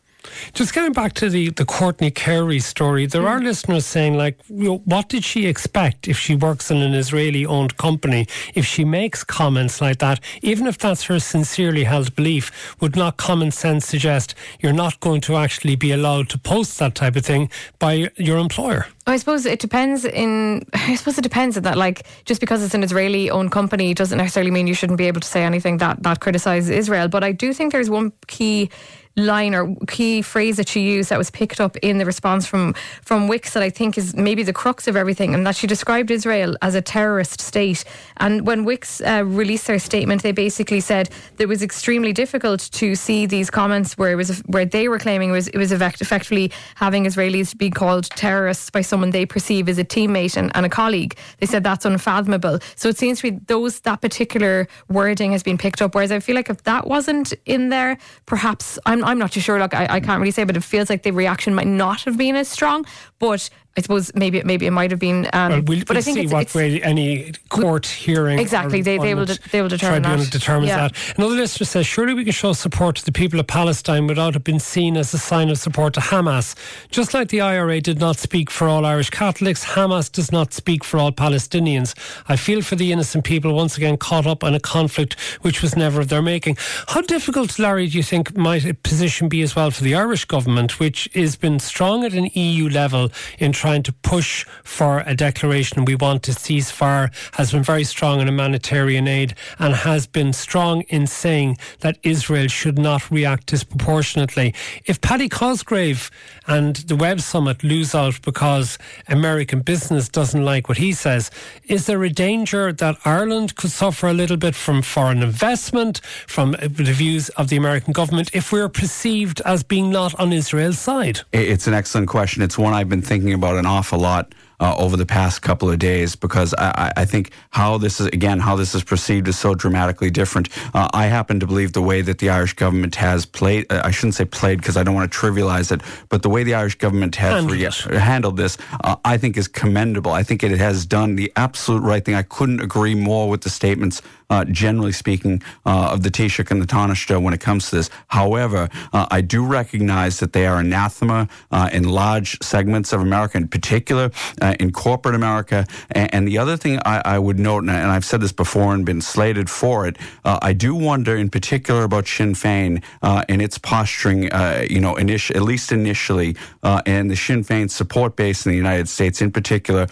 Just 0.54 0.74
getting 0.74 0.94
back 0.94 1.14
to 1.14 1.30
the, 1.30 1.50
the 1.50 1.66
Courtney 1.66 2.12
Carey 2.12 2.60
story, 2.60 3.06
there 3.06 3.28
are 3.28 3.40
mm. 3.40 3.46
listeners 3.46 3.86
saying, 3.86 4.18
like, 4.18 4.40
you 4.48 4.64
know, 4.64 4.78
what 4.86 5.10
did 5.10 5.24
she 5.24 5.46
expect 5.46 6.08
if 6.08 6.18
she 6.18 6.36
works 6.36 6.72
in 6.72 6.78
an 6.78 6.94
Israeli 6.94 7.46
owned 7.46 7.78
company? 7.78 8.28
If 8.54 8.66
she 8.66 8.86
makes 8.86 9.24
comments 9.24 9.82
like 9.82 10.00
that, 10.00 10.20
even 10.42 10.68
if 10.68 10.78
that's 10.78 11.04
her 11.04 11.20
sincerely 11.20 11.84
held 11.84 12.16
belief, 12.16 12.76
would 12.82 12.96
not 12.96 13.18
common 13.18 13.52
sense 13.52 13.86
suggest 13.86 14.36
you're 14.60 14.74
not 14.74 15.00
going 15.00 15.22
to 15.22 15.36
actually 15.36 15.76
be 15.76 15.92
allowed 15.92 16.30
to 16.30 16.38
post 16.38 16.80
that 16.80 16.96
type 16.96 17.16
of 17.16 17.26
thing 17.26 17.50
by 17.80 18.10
your 18.18 18.38
employer? 18.38 18.88
I 19.08 19.18
suppose 19.18 19.46
it 19.46 19.60
depends 19.60 20.04
in 20.04 20.66
I 20.74 20.96
suppose 20.96 21.18
it 21.18 21.22
depends 21.22 21.60
that 21.60 21.78
like 21.78 22.08
just 22.26 22.42
because 22.42 22.64
it's 22.64 22.74
an 22.74 22.84
Israeli 22.84 23.30
owned 23.30 23.52
company 23.52 23.94
doesn't 23.94 24.18
necessarily 24.18 24.52
mean 24.52 24.68
you 24.68 24.74
shouldn't 24.74 24.98
be 24.98 25.08
able 25.08 25.22
to 25.22 25.28
say 25.28 25.44
anything 25.44 25.78
that 25.78 26.02
that 26.04 26.20
criticizes 26.20 26.70
Israel 26.70 27.08
but 27.08 27.24
I 27.24 27.32
do 27.32 27.54
think 27.54 27.72
there's 27.72 27.90
one 27.90 28.12
key 28.28 28.70
line 29.18 29.56
or 29.56 29.76
key 29.88 30.22
phrase 30.22 30.58
that 30.58 30.68
she 30.68 30.82
used 30.82 31.10
that 31.10 31.18
was 31.18 31.32
picked 31.32 31.62
up 31.62 31.78
in 31.78 31.98
the 31.98 32.06
response 32.06 32.46
from 32.46 32.74
from 33.02 33.28
Wix 33.28 33.54
that 33.54 33.64
I 33.64 33.70
think 33.70 33.98
is 33.98 34.16
maybe 34.16 34.44
the 34.44 34.54
crux 34.54 34.88
of 34.88 34.96
everything, 34.96 35.34
and 35.34 35.46
that 35.48 35.56
she 35.56 35.68
described 35.68 36.12
Israel 36.12 36.58
as 36.62 36.76
a 36.76 36.82
terrorist 36.82 37.40
state. 37.40 37.84
And 38.18 38.46
when 38.46 38.66
Wix 38.66 39.02
uh, 39.02 39.24
released 39.26 39.68
their 39.68 39.80
statement, 39.80 40.24
they 40.24 40.32
basically 40.32 40.80
said 40.80 41.10
that 41.38 41.44
it 41.44 41.48
was 41.48 41.64
extremely 41.64 42.14
difficult 42.14 42.70
to 42.74 42.96
see 42.96 43.26
these 43.26 43.50
comments 43.50 43.98
where 43.98 44.12
it 44.12 44.16
was 44.16 44.40
where 44.48 44.66
they 44.66 44.88
were 44.90 45.00
claiming 45.00 45.30
it 45.30 45.34
was 45.34 45.48
it 45.50 45.58
was 45.58 45.72
effectively 45.72 46.52
having 46.76 47.06
Israelis 47.06 47.58
be 47.58 47.70
called 47.70 48.06
terrorists 48.12 48.70
by 48.70 48.82
someone 48.82 49.12
they 49.12 49.26
perceive 49.26 49.70
as 49.70 49.78
a 49.78 49.86
teammate 49.86 50.36
and, 50.36 50.52
and 50.56 50.66
a 50.66 50.70
colleague. 50.70 51.18
They 51.40 51.46
said 51.46 51.64
that's 51.64 51.86
unfathomable. 51.86 52.60
So 52.76 52.90
it 52.90 52.98
seems 52.98 53.22
to 53.22 53.32
be 53.32 53.40
those 53.48 53.80
that 53.82 54.02
particular 54.02 54.68
wording 54.90 55.32
has 55.32 55.44
been 55.44 55.58
picked 55.58 55.82
up. 55.82 55.96
Whereas 55.96 56.12
I 56.12 56.20
feel 56.20 56.36
like 56.36 56.50
if 56.50 56.64
that 56.64 56.88
wasn't 56.88 57.34
in 57.46 57.70
there, 57.70 57.98
perhaps 58.26 58.78
I'm 58.86 59.05
I'm 59.06 59.18
not 59.18 59.32
too 59.32 59.40
sure. 59.40 59.60
Like 59.60 59.74
I, 59.74 59.88
I 59.90 60.00
can't 60.00 60.20
really 60.20 60.32
say, 60.32 60.44
but 60.44 60.58
it 60.58 60.64
feels 60.64 60.90
like 60.90 61.04
the 61.04 61.12
reaction 61.12 61.54
might 61.56 61.68
not 61.68 62.02
have 62.04 62.18
been 62.18 62.36
as 62.36 62.48
strong. 62.48 62.86
But 63.20 63.50
I 63.78 63.82
suppose 63.82 64.10
maybe 64.16 64.42
maybe 64.44 64.66
it 64.66 64.72
might 64.72 64.92
have 64.92 65.02
been. 65.02 65.28
Um, 65.34 65.52
well, 65.52 65.62
we'll, 65.64 65.80
but 65.80 65.90
we'll 65.90 65.98
I 65.98 66.02
think 66.02 66.16
see 66.16 66.24
it's, 66.24 66.34
what 66.34 66.44
it's, 66.44 66.56
way 66.56 66.82
any 66.82 67.34
court 67.50 67.86
hearing 67.86 68.40
exactly 68.40 68.82
they, 68.82 68.98
they 68.98 69.14
will 69.14 69.26
de- 69.26 69.38
they 69.52 69.62
will 69.62 69.68
determine 69.68 70.04
tribunal 70.04 70.24
that. 70.24 70.32
determines 70.32 70.70
yeah. 70.70 70.88
that. 70.88 71.18
Another 71.18 71.36
listener 71.36 71.66
says, 71.66 71.86
surely 71.86 72.14
we 72.14 72.24
can 72.24 72.32
show 72.32 72.54
support 72.54 72.96
to 72.96 73.06
the 73.06 73.12
people 73.12 73.38
of 73.38 73.48
Palestine 73.48 74.08
without 74.08 74.36
it 74.38 74.46
being 74.46 74.60
seen 74.60 74.96
as 74.96 75.14
a 75.14 75.18
sign 75.18 75.50
of 75.50 75.58
support 75.58 75.94
to 75.96 76.00
Hamas. 76.00 76.56
Just 76.90 77.14
like 77.14 77.28
the 77.28 77.42
IRA 77.42 77.82
did 77.82 78.00
not 78.00 78.18
speak 78.18 78.50
for 78.50 78.70
all 78.70 78.86
Irish 78.86 79.10
Catholics, 79.10 79.66
Hamas 79.66 80.10
does 80.10 80.32
not 80.32 80.54
speak 80.54 80.86
for 80.86 80.98
all 80.98 81.12
Palestinians. 81.12 81.94
I 82.30 82.38
feel 82.38 82.62
for 82.62 82.78
the 82.78 82.94
innocent 82.94 83.26
people 83.26 83.54
once 83.54 83.76
again 83.76 83.98
caught 83.98 84.26
up 84.26 84.42
in 84.44 84.54
a 84.54 84.60
conflict 84.60 85.20
which 85.42 85.62
was 85.62 85.76
never 85.76 86.00
of 86.00 86.08
their 86.08 86.22
making. 86.22 86.58
How 86.88 87.02
difficult, 87.02 87.60
Larry, 87.60 87.88
do 87.88 87.98
you 87.98 88.04
think 88.04 88.38
might 88.38 88.66
a 88.66 88.74
position 88.74 89.28
be 89.28 89.42
as 89.42 89.54
well 89.54 89.70
for 89.70 89.84
the 89.84 89.96
Irish 89.96 90.24
government, 90.24 90.80
which 90.80 91.10
has 91.14 91.36
been 91.36 91.60
strong 91.60 92.06
at 92.06 92.14
an 92.14 92.30
EU 92.34 92.70
level 92.70 93.12
in 93.38 93.52
trying 93.66 93.82
to 93.82 93.94
push 94.04 94.46
for 94.64 95.02
a 95.08 95.16
declaration 95.16 95.86
we 95.86 95.96
want 95.96 96.22
to 96.22 96.32
ceasefire, 96.32 97.12
has 97.34 97.52
been 97.52 97.64
very 97.64 97.84
strong 97.84 98.22
in 98.22 98.28
humanitarian 98.28 99.08
aid, 99.08 99.34
and 99.58 99.74
has 99.74 100.06
been 100.06 100.32
strong 100.32 100.82
in 100.82 101.08
saying 101.08 101.58
that 101.80 101.98
Israel 102.04 102.48
should 102.48 102.78
not 102.78 103.10
react 103.10 103.48
disproportionately. 103.48 104.54
If 104.86 105.02
Paddy 105.02 105.28
Cosgrave 105.28 106.12
and 106.46 106.76
the 106.76 106.96
Web 106.96 107.22
Summit 107.22 107.64
lose 107.64 107.96
out 107.96 108.22
because 108.22 108.78
American 109.08 109.62
business 109.62 110.10
doesn't 110.10 110.46
like 110.46 110.70
what 110.70 110.78
he 110.78 110.94
says, 110.94 111.32
is 111.64 111.88
there 111.88 112.04
a 112.04 112.10
danger 112.12 112.72
that 112.72 112.96
Ireland 113.04 113.56
could 113.56 113.72
suffer 113.72 114.08
a 114.08 114.14
little 114.14 114.38
bit 114.38 114.54
from 114.54 114.84
foreign 114.84 115.24
investment, 115.24 116.02
from 116.28 116.54
uh, 116.54 116.68
the 116.68 116.94
views 116.94 117.30
of 117.30 117.48
the 117.48 117.56
American 117.56 117.94
government, 117.94 118.30
if 118.32 118.52
we're 118.52 118.70
perceived 118.70 119.42
as 119.42 119.64
being 119.64 119.90
not 119.90 120.14
on 120.20 120.32
Israel's 120.32 120.78
side? 120.78 121.22
It's 121.34 121.66
an 121.66 121.74
excellent 121.74 122.10
question. 122.10 122.44
It's 122.44 122.60
one 122.60 122.72
I've 122.72 122.90
been 122.90 123.02
thinking 123.02 123.34
about 123.34 123.55
an 123.58 123.66
awful 123.66 124.00
lot. 124.00 124.34
Uh, 124.58 124.74
over 124.78 124.96
the 124.96 125.06
past 125.06 125.42
couple 125.42 125.70
of 125.70 125.78
days, 125.80 126.16
because 126.16 126.54
I, 126.58 126.94
I, 126.96 127.04
think 127.04 127.32
how 127.50 127.78
this 127.78 128.00
is 128.00 128.08
again 128.08 128.40
how 128.40 128.56
this 128.56 128.74
is 128.74 128.86
perceived 128.86 129.28
is 129.28 129.38
so 129.38 129.54
dramatically 129.54 130.10
different. 130.10 130.48
Uh, 130.74 130.88
I 130.94 131.08
happen 131.08 131.42
to 131.42 131.46
believe 131.46 131.74
the 131.74 131.82
way 131.82 132.02
that 132.02 132.20
the 132.20 132.30
Irish 132.30 132.54
government 132.54 132.96
has 132.96 133.26
played, 133.26 133.70
uh, 133.70 133.82
I 133.84 133.92
shouldn't 133.92 134.16
say 134.16 134.24
played 134.24 134.60
because 134.60 134.78
I 134.78 134.84
don't 134.84 134.96
want 134.96 135.12
to 135.12 135.18
trivialize 135.20 135.74
it, 135.74 135.82
but 136.08 136.22
the 136.22 136.30
way 136.30 136.44
the 136.46 136.54
Irish 136.54 136.76
government 136.76 137.18
has 137.18 137.34
handled, 137.34 137.86
re- 137.86 137.98
handled 138.00 138.38
this, 138.38 138.58
uh, 138.82 138.96
I 139.04 139.18
think 139.18 139.36
is 139.36 139.50
commendable. 139.50 140.12
I 140.12 140.24
think 140.24 140.42
it 140.42 140.58
has 140.58 140.86
done 140.86 141.18
the 141.18 141.34
absolute 141.36 141.82
right 141.82 142.06
thing. 142.06 142.16
I 142.16 142.24
couldn't 142.24 142.62
agree 142.62 142.96
more 142.96 143.28
with 143.28 143.42
the 143.42 143.50
statements 143.50 144.02
uh, 144.30 144.46
generally 144.46 144.92
speaking, 144.92 145.42
uh, 145.66 145.90
of 145.94 146.04
the 146.04 146.10
Taoiseach 146.10 146.52
and 146.52 146.62
the 146.62 146.66
Taoiseach 146.66 147.22
when 147.22 147.34
it 147.34 147.40
comes 147.40 147.70
to 147.70 147.78
this. 147.78 147.90
However, 148.08 148.70
uh, 148.94 149.08
I 149.12 149.22
do 149.22 149.46
recognize 149.46 150.20
that 150.20 150.34
they 150.34 150.46
are 150.46 150.60
anathema 150.60 151.28
uh, 151.52 151.70
in 151.72 151.84
large 151.84 152.38
segments 152.42 152.94
of 152.94 153.02
America, 153.02 153.38
in 153.38 153.48
particular 153.48 154.12
uh, 154.42 154.56
in 154.60 154.72
corporate 154.72 155.16
America. 155.16 155.66
And, 155.92 156.14
and 156.14 156.28
the 156.28 156.38
other 156.38 156.58
thing 156.58 156.80
I, 156.86 157.02
I, 157.06 157.20
would 157.20 157.40
note, 157.40 157.64
and 157.64 157.72
I've 157.72 158.06
said 158.06 158.22
this 158.22 158.32
before 158.32 158.74
and 158.74 158.86
been 158.86 159.02
slated 159.02 159.50
for 159.50 159.88
it, 159.88 159.98
I 160.24 160.54
do 160.54 160.76
wonder 160.76 161.16
in 161.16 161.30
particular 161.30 161.84
about 161.84 162.08
Sinn 162.08 162.34
Féin 162.34 162.84
and 163.02 163.42
its 163.42 163.58
posturing, 163.58 164.24
you 164.24 164.80
know, 164.80 164.96
initi- 164.96 165.36
at 165.36 165.42
least 165.42 165.72
initially, 165.72 166.36
and 166.64 167.10
the 167.10 167.16
Sinn 167.16 167.44
Féin 167.44 167.70
support 167.70 168.16
base 168.16 168.46
in 168.46 168.52
the 168.52 168.58
United 168.58 168.90
States, 168.90 169.22
in 169.22 169.32
particular 169.32 169.88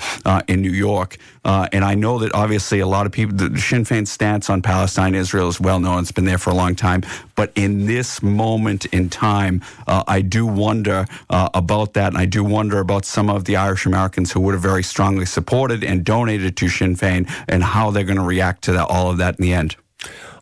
in 0.48 0.62
New 0.62 0.72
York. 0.72 1.18
and 1.46 1.84
I 1.84 1.96
know 1.96 2.20
that 2.20 2.34
obviously 2.34 2.80
a 2.80 2.88
lot 2.88 3.06
of 3.06 3.12
people, 3.12 3.36
the 3.36 3.60
Sinn 3.60 3.84
Féin 3.84 4.08
stance 4.24 4.50
on 4.50 4.62
Palestine, 4.62 5.16
Israel 5.16 5.50
is 5.50 5.60
well 5.60 5.82
known. 5.82 6.00
It's 6.00 6.14
been 6.14 6.24
there 6.24 6.38
for 6.38 6.50
a 6.50 6.56
long 6.56 6.76
time. 6.76 7.02
But 7.36 7.52
in 7.56 7.88
this 7.88 8.24
moment 8.24 8.86
in 8.86 9.10
time, 9.10 9.62
uh, 9.86 10.06
I 10.08 10.22
do 10.22 10.46
wonder 10.46 11.06
uh, 11.30 11.50
about 11.54 11.92
that. 11.96 12.14
And 12.14 12.18
I 12.18 12.24
do 12.24 12.42
wonder 12.42 12.80
about 12.80 13.04
some 13.04 13.30
of 13.30 13.44
the 13.44 13.58
Irish 13.58 13.86
Americans 13.86 14.32
who 14.32 14.40
would 14.40 14.54
have 14.54 14.62
very 14.62 14.82
strongly 14.82 15.26
supported 15.26 15.84
and 15.84 16.06
donated 16.06 16.56
to 16.56 16.70
Sinn 16.70 16.96
Féin 16.96 17.30
and 17.50 17.66
how 17.66 17.92
they're 17.92 18.06
going 18.06 18.24
to 18.26 18.30
react 18.36 18.64
to 18.64 18.72
that, 18.72 18.88
all 18.90 19.12
of 19.12 19.18
that 19.18 19.40
in 19.40 19.44
the 19.44 19.54
end. 19.54 19.76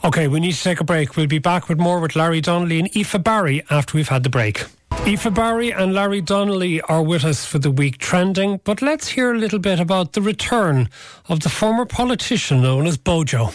Okay, 0.03 0.27
we 0.27 0.39
need 0.39 0.53
to 0.53 0.63
take 0.63 0.79
a 0.79 0.83
break. 0.83 1.17
We'll 1.17 1.25
be 1.25 1.39
back 1.39 1.67
with 1.67 1.79
more 1.79 1.99
with 1.99 2.15
Larry 2.15 2.39
Donnelly 2.39 2.77
and 2.77 2.95
Aoife 2.95 3.23
Barry 3.23 3.63
after 3.71 3.97
we've 3.97 4.09
had 4.09 4.21
the 4.21 4.29
break. 4.29 4.63
Aoife 5.07 5.33
Barry 5.33 5.73
and 5.73 5.95
Larry 5.95 6.21
Donnelly 6.21 6.81
are 6.81 7.01
with 7.01 7.25
us 7.25 7.45
for 7.45 7.57
the 7.57 7.71
week 7.71 7.97
trending, 7.97 8.61
but 8.63 8.83
let's 8.83 9.07
hear 9.07 9.33
a 9.33 9.39
little 9.39 9.57
bit 9.57 9.79
about 9.79 10.13
the 10.13 10.21
return 10.21 10.87
of 11.27 11.39
the 11.39 11.49
former 11.49 11.85
politician 11.85 12.61
known 12.61 12.85
as 12.85 12.97
Bojo. 12.97 13.49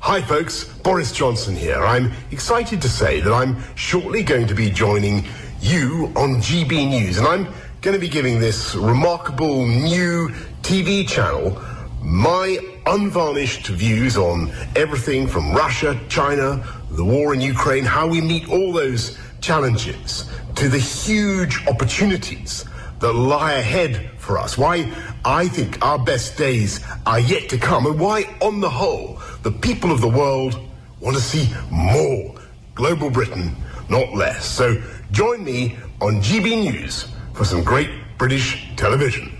Hi, 0.00 0.22
folks. 0.22 0.64
Boris 0.64 1.12
Johnson 1.12 1.56
here. 1.56 1.84
I'm 1.84 2.12
excited 2.30 2.80
to 2.82 2.88
say 2.88 3.20
that 3.20 3.32
I'm 3.32 3.56
shortly 3.74 4.22
going 4.22 4.46
to 4.46 4.54
be 4.54 4.70
joining 4.70 5.24
you 5.60 6.12
on 6.14 6.36
GB 6.36 6.88
News, 6.88 7.18
and 7.18 7.26
I'm 7.26 7.52
going 7.80 7.94
to 7.94 8.00
be 8.00 8.08
giving 8.08 8.38
this 8.38 8.76
remarkable 8.76 9.66
new 9.66 10.28
TV 10.62 11.06
channel 11.06 11.60
my 12.00 12.58
unvarnished 12.86 13.66
views 13.66 14.16
on 14.16 14.52
everything 14.76 15.26
from 15.26 15.52
Russia, 15.52 15.98
China, 16.08 16.64
the 16.92 17.04
war 17.04 17.34
in 17.34 17.40
Ukraine, 17.40 17.84
how 17.84 18.06
we 18.06 18.20
meet 18.20 18.48
all 18.48 18.72
those 18.72 19.18
challenges, 19.40 20.30
to 20.54 20.68
the 20.68 20.78
huge 20.78 21.66
opportunities 21.66 22.64
that 23.00 23.12
lie 23.12 23.54
ahead 23.54 24.10
for 24.18 24.38
us. 24.38 24.56
Why 24.56 24.92
I 25.24 25.48
think 25.48 25.84
our 25.84 25.98
best 25.98 26.38
days 26.38 26.84
are 27.04 27.20
yet 27.20 27.48
to 27.50 27.58
come, 27.58 27.84
and 27.86 27.98
why, 27.98 28.24
on 28.40 28.60
the 28.60 28.70
whole, 28.70 29.17
the 29.48 29.58
people 29.60 29.90
of 29.90 30.02
the 30.02 30.08
world 30.08 30.60
want 31.00 31.16
to 31.16 31.22
see 31.22 31.48
more 31.70 32.34
global 32.74 33.08
Britain, 33.08 33.56
not 33.88 34.12
less. 34.12 34.44
So 34.44 34.76
join 35.10 35.42
me 35.42 35.78
on 36.02 36.20
GB 36.20 36.70
News 36.70 37.08
for 37.32 37.46
some 37.46 37.64
great 37.64 37.88
British 38.18 38.68
television. 38.76 39.38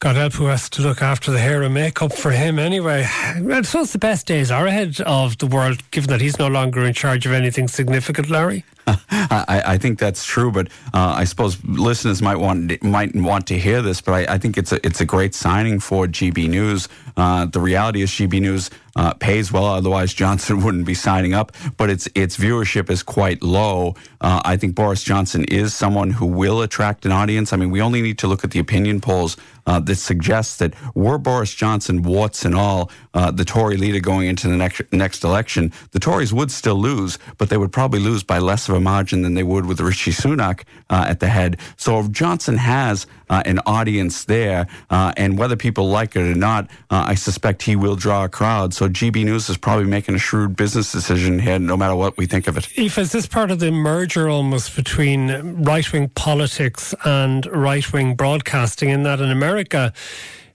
God 0.00 0.16
help 0.16 0.32
who 0.34 0.46
has 0.46 0.70
to 0.70 0.82
look 0.82 1.02
after 1.02 1.30
the 1.30 1.38
hair 1.38 1.62
and 1.62 1.74
makeup 1.74 2.12
for 2.14 2.30
him 2.30 2.58
anyway. 2.58 3.06
I 3.06 3.62
suppose 3.62 3.92
the 3.92 3.98
best 3.98 4.26
days 4.26 4.50
are 4.50 4.66
ahead 4.66 4.98
of 5.02 5.36
the 5.36 5.46
world, 5.46 5.82
given 5.90 6.08
that 6.08 6.22
he's 6.22 6.38
no 6.38 6.48
longer 6.48 6.84
in 6.84 6.94
charge 6.94 7.26
of 7.26 7.32
anything 7.32 7.68
significant, 7.68 8.30
Larry. 8.30 8.64
I, 8.86 9.62
I, 9.66 9.78
think 9.78 9.98
that's 9.98 10.24
true, 10.24 10.50
but 10.50 10.68
uh, 10.94 11.14
I 11.16 11.24
suppose 11.24 11.62
listeners 11.64 12.22
might 12.22 12.36
want 12.36 12.82
might 12.82 13.14
want 13.14 13.46
to 13.48 13.58
hear 13.58 13.82
this. 13.82 14.00
But 14.00 14.12
I, 14.12 14.34
I 14.34 14.38
think 14.38 14.56
it's 14.56 14.72
a 14.72 14.84
it's 14.84 15.02
a 15.02 15.04
great 15.04 15.34
signing 15.34 15.80
for 15.80 16.06
GB 16.06 16.48
News. 16.48 16.88
Uh, 17.16 17.44
the 17.44 17.60
reality 17.60 18.00
is 18.00 18.10
GB 18.10 18.40
News 18.40 18.70
uh, 18.96 19.14
pays 19.14 19.52
well, 19.52 19.66
otherwise 19.66 20.12
Johnson 20.14 20.60
wouldn't 20.64 20.86
be 20.86 20.94
signing 20.94 21.34
up. 21.34 21.52
But 21.76 21.90
its 21.90 22.08
its 22.14 22.36
viewership 22.36 22.90
is 22.90 23.02
quite 23.02 23.42
low. 23.42 23.94
Uh, 24.20 24.40
I 24.44 24.56
think 24.56 24.74
Boris 24.74 25.02
Johnson 25.02 25.44
is 25.44 25.74
someone 25.74 26.10
who 26.10 26.26
will 26.26 26.62
attract 26.62 27.06
an 27.06 27.12
audience. 27.12 27.52
I 27.52 27.56
mean, 27.56 27.70
we 27.70 27.80
only 27.80 28.02
need 28.02 28.18
to 28.18 28.26
look 28.26 28.44
at 28.44 28.50
the 28.50 28.58
opinion 28.58 29.00
polls 29.00 29.36
uh, 29.66 29.80
that 29.80 29.96
suggests 29.96 30.56
that 30.56 30.74
were 30.94 31.18
Boris 31.18 31.54
Johnson, 31.54 32.02
warts 32.02 32.44
and 32.44 32.54
all, 32.54 32.90
uh, 33.14 33.30
the 33.30 33.44
Tory 33.44 33.76
leader 33.76 34.00
going 34.00 34.28
into 34.28 34.48
the 34.48 34.56
next 34.56 34.80
next 34.92 35.24
election, 35.24 35.72
the 35.92 35.98
Tories 35.98 36.32
would 36.32 36.50
still 36.50 36.76
lose, 36.76 37.18
but 37.38 37.48
they 37.48 37.56
would 37.56 37.72
probably 37.72 38.00
lose 38.00 38.22
by 38.22 38.38
less 38.38 38.68
of 38.68 38.74
a 38.74 38.80
margin 38.80 39.22
than 39.22 39.34
they 39.34 39.42
would 39.42 39.66
with 39.66 39.80
Rishi 39.80 40.12
Sunak 40.12 40.62
uh, 40.88 41.04
at 41.08 41.20
the 41.20 41.28
head. 41.28 41.58
So 41.76 42.08
Johnson 42.08 42.56
has 42.56 43.06
uh, 43.28 43.42
an 43.44 43.60
audience 43.66 44.24
there, 44.24 44.66
uh, 44.90 45.12
and 45.16 45.38
whether 45.38 45.56
people 45.56 45.88
like 45.88 46.16
it 46.16 46.22
or 46.22 46.34
not, 46.34 46.70
uh, 46.90 47.04
I 47.08 47.14
suspect 47.14 47.62
he 47.62 47.76
will 47.76 47.96
draw 47.96 48.24
a 48.24 48.28
crowd. 48.28 48.74
So 48.74 48.88
GB 48.88 49.24
News 49.24 49.48
is 49.48 49.56
probably 49.56 49.86
making 49.86 50.14
a 50.14 50.18
shrewd 50.18 50.56
business 50.56 50.92
decision 50.92 51.38
here, 51.38 51.58
no 51.58 51.76
matter 51.76 51.94
what 51.94 52.16
we 52.16 52.26
think 52.26 52.48
of 52.48 52.56
it. 52.56 52.68
If 52.76 52.98
is 52.98 53.12
this 53.12 53.26
part 53.26 53.50
of 53.50 53.58
the 53.58 53.70
merger 53.70 54.28
almost 54.28 54.74
between 54.76 55.30
right 55.62 55.92
wing 55.92 56.08
politics 56.10 56.94
and 57.04 57.46
right 57.46 57.92
wing 57.92 58.14
broadcasting? 58.14 58.88
In 58.90 59.02
that 59.04 59.20
in 59.20 59.30
America 59.30 59.49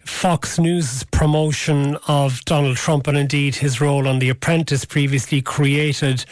Fox 0.05 0.59
News' 0.59 1.03
promotion 1.05 1.97
of 2.07 2.39
Donald 2.45 2.77
Trump 2.77 3.07
and 3.07 3.17
indeed 3.17 3.55
his 3.55 3.81
role 3.81 4.07
on 4.07 4.19
The 4.19 4.29
Apprentice 4.29 4.85
previously 4.85 5.41
created 5.41 6.25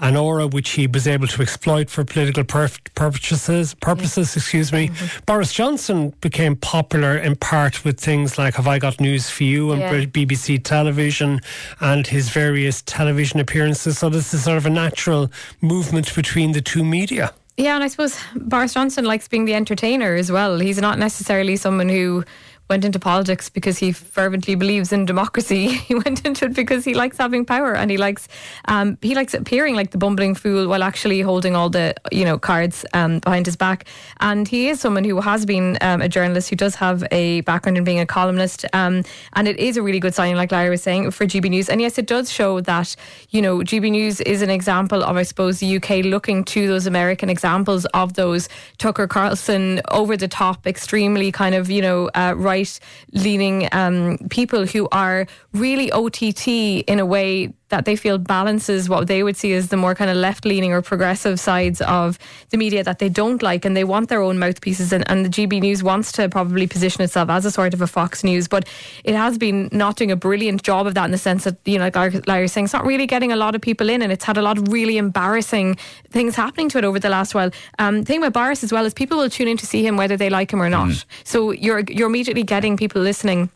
an 0.00 0.16
aura 0.16 0.46
which 0.46 0.70
he 0.70 0.86
was 0.86 1.06
able 1.06 1.28
to 1.28 1.42
exploit 1.42 1.90
for 1.90 2.04
political 2.04 2.42
purposes. 2.42 3.74
Purposes, 3.74 4.34
excuse 4.34 4.72
me. 4.72 4.88
Mm-hmm. 4.88 5.24
Boris 5.26 5.52
Johnson 5.52 6.12
became 6.20 6.56
popular 6.56 7.16
in 7.16 7.36
part 7.36 7.84
with 7.84 8.00
things 8.00 8.36
like 8.36 8.54
"Have 8.54 8.66
I 8.66 8.78
Got 8.78 9.00
News 9.00 9.30
for 9.30 9.44
You" 9.44 9.72
and 9.72 9.80
yeah. 9.80 10.04
BBC 10.06 10.64
Television, 10.64 11.40
and 11.80 12.06
his 12.06 12.30
various 12.30 12.82
television 12.82 13.40
appearances. 13.40 13.98
So 13.98 14.08
this 14.08 14.34
is 14.34 14.44
sort 14.44 14.56
of 14.56 14.66
a 14.66 14.70
natural 14.70 15.30
movement 15.60 16.12
between 16.14 16.52
the 16.52 16.62
two 16.62 16.84
media. 16.84 17.32
Yeah, 17.60 17.74
and 17.74 17.84
I 17.84 17.88
suppose 17.88 18.18
Boris 18.34 18.72
Johnson 18.72 19.04
likes 19.04 19.28
being 19.28 19.44
the 19.44 19.52
entertainer 19.52 20.14
as 20.14 20.32
well. 20.32 20.58
He's 20.58 20.78
not 20.78 20.98
necessarily 20.98 21.56
someone 21.56 21.90
who 21.90 22.24
went 22.70 22.84
into 22.84 23.00
politics 23.00 23.50
because 23.50 23.76
he 23.76 23.90
fervently 23.92 24.54
believes 24.54 24.92
in 24.92 25.04
democracy. 25.04 25.78
He 25.90 25.96
went 25.96 26.24
into 26.24 26.44
it 26.44 26.54
because 26.54 26.84
he 26.84 26.94
likes 26.94 27.18
having 27.18 27.44
power 27.44 27.74
and 27.74 27.90
he 27.90 27.96
likes 27.96 28.28
um, 28.66 28.96
he 29.02 29.16
likes 29.16 29.34
appearing 29.34 29.74
like 29.74 29.90
the 29.90 29.98
bumbling 29.98 30.36
fool 30.36 30.68
while 30.68 30.84
actually 30.84 31.20
holding 31.20 31.56
all 31.56 31.68
the 31.68 31.94
you 32.12 32.24
know 32.24 32.38
cards 32.38 32.84
um, 32.94 33.18
behind 33.18 33.46
his 33.46 33.56
back. 33.56 33.86
And 34.20 34.46
he 34.46 34.68
is 34.68 34.80
someone 34.80 35.02
who 35.02 35.20
has 35.20 35.44
been 35.44 35.78
um, 35.80 36.00
a 36.00 36.08
journalist 36.08 36.48
who 36.48 36.54
does 36.54 36.76
have 36.76 37.02
a 37.10 37.40
background 37.40 37.76
in 37.76 37.82
being 37.82 37.98
a 37.98 38.06
columnist. 38.06 38.64
Um, 38.72 39.02
and 39.32 39.48
it 39.48 39.58
is 39.58 39.76
a 39.76 39.82
really 39.82 39.98
good 39.98 40.14
sign, 40.14 40.36
like 40.36 40.52
Larry 40.52 40.70
was 40.70 40.82
saying, 40.82 41.10
for 41.10 41.26
GB 41.26 41.50
News. 41.50 41.68
And 41.68 41.80
yes, 41.80 41.98
it 41.98 42.06
does 42.06 42.30
show 42.30 42.60
that 42.60 42.94
you 43.30 43.42
know 43.42 43.58
GB 43.58 43.90
News 43.90 44.20
is 44.20 44.42
an 44.42 44.50
example 44.50 45.02
of 45.02 45.16
I 45.16 45.24
suppose 45.24 45.58
the 45.58 45.76
UK 45.78 46.04
looking 46.04 46.44
to 46.44 46.68
those 46.68 46.86
American 46.86 47.28
examples 47.30 47.84
of 47.86 48.14
those 48.14 48.48
Tucker 48.78 49.08
Carlson 49.08 49.80
over 49.90 50.16
the 50.16 50.28
top, 50.28 50.68
extremely 50.68 51.32
kind 51.32 51.56
of 51.56 51.68
you 51.68 51.82
know 51.82 52.10
uh, 52.14 52.34
right 52.36 52.59
right 52.60 52.80
leaning 53.12 53.68
um, 53.72 54.18
people 54.30 54.66
who 54.66 54.88
are 54.92 55.26
really 55.52 55.90
OTT 55.92 56.48
in 56.86 56.98
a 56.98 57.06
way 57.06 57.52
that 57.70 57.84
they 57.84 57.96
feel 57.96 58.18
balances 58.18 58.88
what 58.88 59.06
they 59.06 59.22
would 59.22 59.36
see 59.36 59.52
as 59.54 59.68
the 59.68 59.76
more 59.76 59.94
kind 59.94 60.10
of 60.10 60.16
left 60.16 60.44
leaning 60.44 60.72
or 60.72 60.82
progressive 60.82 61.40
sides 61.40 61.80
of 61.82 62.18
the 62.50 62.56
media 62.56 62.84
that 62.84 62.98
they 62.98 63.08
don't 63.08 63.42
like 63.42 63.64
and 63.64 63.76
they 63.76 63.84
want 63.84 64.08
their 64.08 64.20
own 64.20 64.38
mouthpieces 64.38 64.92
and, 64.92 65.08
and 65.10 65.24
the 65.24 65.28
GB 65.28 65.60
News 65.60 65.82
wants 65.82 66.12
to 66.12 66.28
probably 66.28 66.66
position 66.66 67.02
itself 67.02 67.30
as 67.30 67.44
a 67.44 67.50
sort 67.50 67.74
of 67.74 67.80
a 67.80 67.86
Fox 67.86 68.22
News 68.22 68.48
but 68.48 68.68
it 69.04 69.14
has 69.14 69.38
been 69.38 69.68
not 69.72 69.96
doing 69.96 70.10
a 70.10 70.16
brilliant 70.16 70.62
job 70.62 70.86
of 70.86 70.94
that 70.94 71.04
in 71.04 71.10
the 71.10 71.18
sense 71.18 71.44
that 71.44 71.56
you 71.64 71.78
know 71.78 71.90
like 71.94 72.26
Larry 72.26 72.42
was 72.42 72.52
saying 72.52 72.64
it's 72.64 72.74
not 72.74 72.84
really 72.84 73.06
getting 73.06 73.32
a 73.32 73.36
lot 73.36 73.54
of 73.54 73.60
people 73.60 73.88
in 73.88 74.02
and 74.02 74.12
it's 74.12 74.24
had 74.24 74.36
a 74.36 74.42
lot 74.42 74.58
of 74.58 74.68
really 74.72 74.98
embarrassing 74.98 75.76
things 76.10 76.34
happening 76.34 76.68
to 76.68 76.78
it 76.78 76.84
over 76.84 76.98
the 76.98 77.08
last 77.08 77.34
while. 77.34 77.50
Um, 77.78 78.04
thing 78.04 78.20
with 78.20 78.32
Boris 78.32 78.62
as 78.64 78.72
well 78.72 78.84
is 78.84 78.94
people 78.94 79.18
will 79.18 79.30
tune 79.30 79.48
in 79.48 79.56
to 79.56 79.66
see 79.66 79.86
him 79.86 79.96
whether 79.96 80.16
they 80.16 80.30
like 80.30 80.52
him 80.52 80.60
or 80.60 80.68
not. 80.68 80.88
Mm. 80.88 81.04
so 81.24 81.50
you're 81.52 81.80
you're 81.88 82.08
immediately 82.08 82.42
getting 82.42 82.76
people 82.76 83.00
listening 83.00 83.50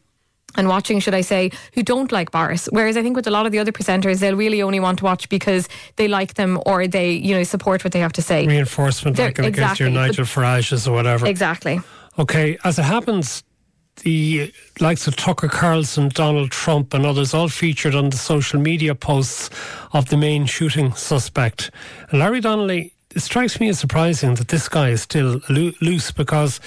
and 0.56 0.68
watching, 0.68 1.00
should 1.00 1.14
I 1.14 1.20
say, 1.20 1.50
who 1.74 1.82
don't 1.82 2.12
like 2.12 2.30
Boris. 2.30 2.68
Whereas 2.70 2.96
I 2.96 3.02
think 3.02 3.16
with 3.16 3.26
a 3.26 3.30
lot 3.30 3.46
of 3.46 3.52
the 3.52 3.58
other 3.58 3.72
presenters, 3.72 4.20
they'll 4.20 4.36
really 4.36 4.62
only 4.62 4.80
want 4.80 4.98
to 4.98 5.04
watch 5.04 5.28
because 5.28 5.68
they 5.96 6.08
like 6.08 6.34
them 6.34 6.60
or 6.66 6.86
they, 6.86 7.12
you 7.12 7.34
know, 7.34 7.42
support 7.42 7.84
what 7.84 7.92
they 7.92 8.00
have 8.00 8.12
to 8.14 8.22
say. 8.22 8.46
Reinforcement, 8.46 9.16
They're, 9.16 9.28
like 9.28 9.38
exactly. 9.38 9.62
case 9.64 9.80
you're 9.80 9.90
Nigel 9.90 10.24
Farage's 10.24 10.86
or 10.86 10.94
whatever. 10.94 11.26
Exactly. 11.26 11.80
Okay, 12.18 12.58
as 12.64 12.78
it 12.78 12.84
happens, 12.84 13.42
the 14.02 14.52
likes 14.80 15.06
of 15.06 15.16
Tucker 15.16 15.48
Carlson, 15.48 16.08
Donald 16.08 16.50
Trump, 16.50 16.94
and 16.94 17.06
others 17.06 17.34
all 17.34 17.48
featured 17.48 17.94
on 17.94 18.10
the 18.10 18.16
social 18.16 18.60
media 18.60 18.94
posts 18.94 19.50
of 19.92 20.08
the 20.08 20.16
main 20.16 20.46
shooting 20.46 20.92
suspect. 20.94 21.70
And 22.10 22.20
Larry 22.20 22.40
Donnelly, 22.40 22.92
it 23.14 23.20
strikes 23.20 23.60
me 23.60 23.68
as 23.68 23.78
surprising 23.78 24.34
that 24.34 24.48
this 24.48 24.68
guy 24.68 24.90
is 24.90 25.02
still 25.02 25.40
lo- 25.48 25.72
loose 25.80 26.10
because 26.10 26.60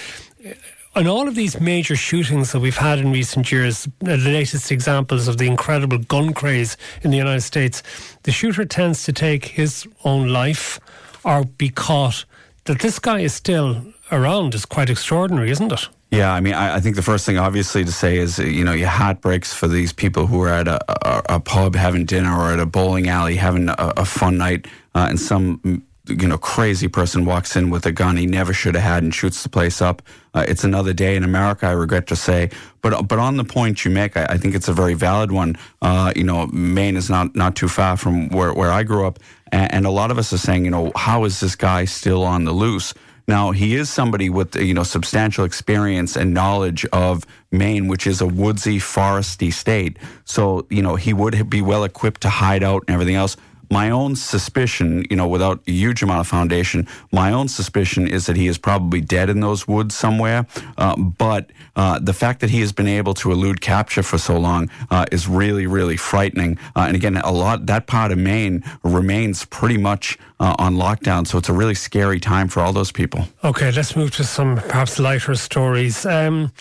on 0.98 1.06
all 1.06 1.27
of 1.27 1.36
these 1.36 1.62
major 1.62 1.96
shootings 1.96 2.51
that 2.51 2.60
we've 2.60 2.77
had 2.77 2.98
in 2.98 3.12
recent 3.12 3.51
years, 3.51 3.88
the 4.00 4.18
latest 4.18 4.72
examples 4.72 5.27
of 5.27 5.38
the 5.38 5.46
incredible 5.46 6.00
gun 6.00 6.34
craze 6.34 6.75
in 7.04 7.12
the 7.12 7.18
United 7.18 7.42
States, 7.42 7.84
the 8.24 8.32
shooter 8.32 8.66
tends 8.66 9.04
to 9.04 9.13
take 9.13 9.46
his 9.46 9.88
own 10.04 10.30
life 10.30 10.80
or 11.24 11.44
be 11.44 11.70
caught. 11.70 12.25
That 12.66 12.80
this 12.80 12.98
guy 12.98 13.20
is 13.20 13.34
still 13.34 13.86
around 14.12 14.56
is 14.56 14.66
quite 14.66 14.89
extraordinary, 14.89 15.51
isn't 15.51 15.72
it? 15.72 15.88
Yeah, 16.10 16.34
I 16.34 16.39
mean, 16.39 16.56
I, 16.56 16.77
I, 16.77 16.80
think 16.80 16.96
the 16.96 17.01
first 17.04 17.25
thing, 17.25 17.38
obviously, 17.38 17.84
to 17.86 17.92
say 17.92 18.18
is, 18.18 18.39
you 18.39 18.63
know, 18.63 18.74
your 18.74 18.88
heart 18.88 19.22
breaks 19.22 19.54
for 19.54 19.68
these 19.68 19.94
people 19.94 20.25
who 20.25 20.42
are 20.42 20.50
at 20.50 20.68
a, 20.68 20.80
a, 21.08 21.36
a 21.36 21.39
pub 21.39 21.75
having 21.75 22.06
dinner 22.06 22.36
or 22.36 22.51
at 22.51 22.60
a 22.60 22.66
bowling 22.66 23.08
alley 23.08 23.36
having 23.36 23.70
a, 23.70 23.75
a 23.98 24.06
fun 24.06 24.38
night, 24.38 24.68
uh, 24.96 25.08
and 25.10 25.20
some 25.20 25.84
you 26.10 26.28
know 26.28 26.38
crazy 26.38 26.88
person 26.88 27.26
walks 27.26 27.56
in 27.56 27.70
with 27.70 27.86
a 27.86 27.92
gun 27.92 28.18
he 28.18 28.26
never 28.26 28.54
should 28.54 28.76
have 28.76 28.84
had 28.84 29.04
and 29.04 29.14
shoots 29.14 29.44
the 29.44 29.50
place 29.50 29.82
up. 29.82 30.02
Uh, 30.34 30.46
it's 30.48 30.64
another 30.64 30.94
day 30.94 31.16
in 31.16 31.24
America. 31.24 31.68
I 31.68 31.72
regret 31.72 32.08
to 32.08 32.16
say, 32.16 32.50
but 32.82 33.08
but 33.08 33.20
on 33.20 33.38
the 33.38 33.44
point 33.44 33.86
you 33.86 33.92
make, 33.92 34.16
I, 34.18 34.26
I 34.30 34.38
think 34.38 34.56
it's 34.56 34.68
a 34.68 34.74
very 34.74 34.94
valid 34.94 35.32
one. 35.32 35.58
Uh, 35.82 36.12
you 36.16 36.24
know, 36.24 36.48
Maine 36.48 36.96
is 36.96 37.10
not 37.10 37.36
not 37.36 37.56
too 37.56 37.68
far 37.68 37.98
from 37.98 38.30
where 38.30 38.54
where 38.54 38.72
I 38.72 38.84
grew 38.84 39.06
up, 39.06 39.20
and, 39.52 39.74
and 39.74 39.86
a 39.86 39.92
lot 39.92 40.12
of 40.12 40.18
us 40.18 40.32
are 40.34 40.38
saying, 40.38 40.66
you 40.66 40.72
know, 40.72 40.92
how 40.96 41.24
is 41.26 41.40
this 41.40 41.56
guy 41.56 41.86
still 41.86 42.24
on 42.24 42.46
the 42.46 42.52
loose? 42.52 42.94
Now 43.28 43.52
he 43.52 43.76
is 43.76 43.90
somebody 43.90 44.30
with 44.30 44.56
you 44.56 44.74
know 44.74 44.84
substantial 44.84 45.44
experience 45.44 46.16
and 46.16 46.34
knowledge 46.34 46.86
of 46.94 47.26
Maine, 47.52 47.88
which 47.88 48.08
is 48.08 48.22
a 48.22 48.26
woodsy, 48.26 48.80
foresty 48.80 49.52
state. 49.52 49.98
So 50.24 50.66
you 50.70 50.82
know 50.82 50.96
he 50.96 51.14
would 51.14 51.50
be 51.50 51.62
well 51.62 51.84
equipped 51.84 52.22
to 52.22 52.30
hide 52.30 52.64
out 52.64 52.84
and 52.88 52.94
everything 52.94 53.16
else 53.16 53.36
my 53.69 53.89
own 53.89 54.15
suspicion, 54.15 55.05
you 55.09 55.15
know, 55.15 55.27
without 55.27 55.62
a 55.67 55.71
huge 55.71 56.03
amount 56.03 56.19
of 56.19 56.27
foundation, 56.27 56.88
my 57.12 57.31
own 57.31 57.47
suspicion 57.47 58.07
is 58.07 58.25
that 58.25 58.36
he 58.36 58.47
is 58.47 58.57
probably 58.57 59.01
dead 59.01 59.29
in 59.29 59.39
those 59.39 59.67
woods 59.67 59.95
somewhere. 59.95 60.45
Uh, 60.77 60.95
but 60.97 61.51
uh, 61.75 62.00
the 62.00 62.13
fact 62.13 62.39
that 62.41 62.50
he 62.50 62.59
has 62.62 62.71
been 62.71 62.88
able 62.88 63.13
to 63.13 63.31
elude 63.31 63.62
capture 63.62 64.03
for 64.03 64.17
so 64.17 64.38
long 64.38 64.69
uh, 64.89 65.05
is 65.12 65.27
really, 65.27 65.67
really 65.67 65.97
frightening. 65.97 66.57
Uh, 66.75 66.81
and 66.81 66.95
again, 66.95 67.17
a 67.17 67.31
lot 67.31 67.65
that 67.65 67.88
part 67.88 68.12
of 68.12 68.17
Maine 68.17 68.63
remains 68.83 69.45
pretty 69.45 69.77
much 69.77 70.17
uh, 70.39 70.55
on 70.59 70.75
lockdown, 70.75 71.25
so 71.27 71.38
it's 71.38 71.49
a 71.49 71.53
really 71.53 71.75
scary 71.75 72.19
time 72.19 72.47
for 72.47 72.62
all 72.62 72.73
those 72.73 72.91
people. 72.91 73.25
Okay, 73.43 73.71
let's 73.71 73.95
move 73.95 74.12
to 74.12 74.23
some 74.23 74.58
perhaps 74.58 74.99
lighter 74.99 75.36
stories. 75.36 76.06
Um, 76.06 76.51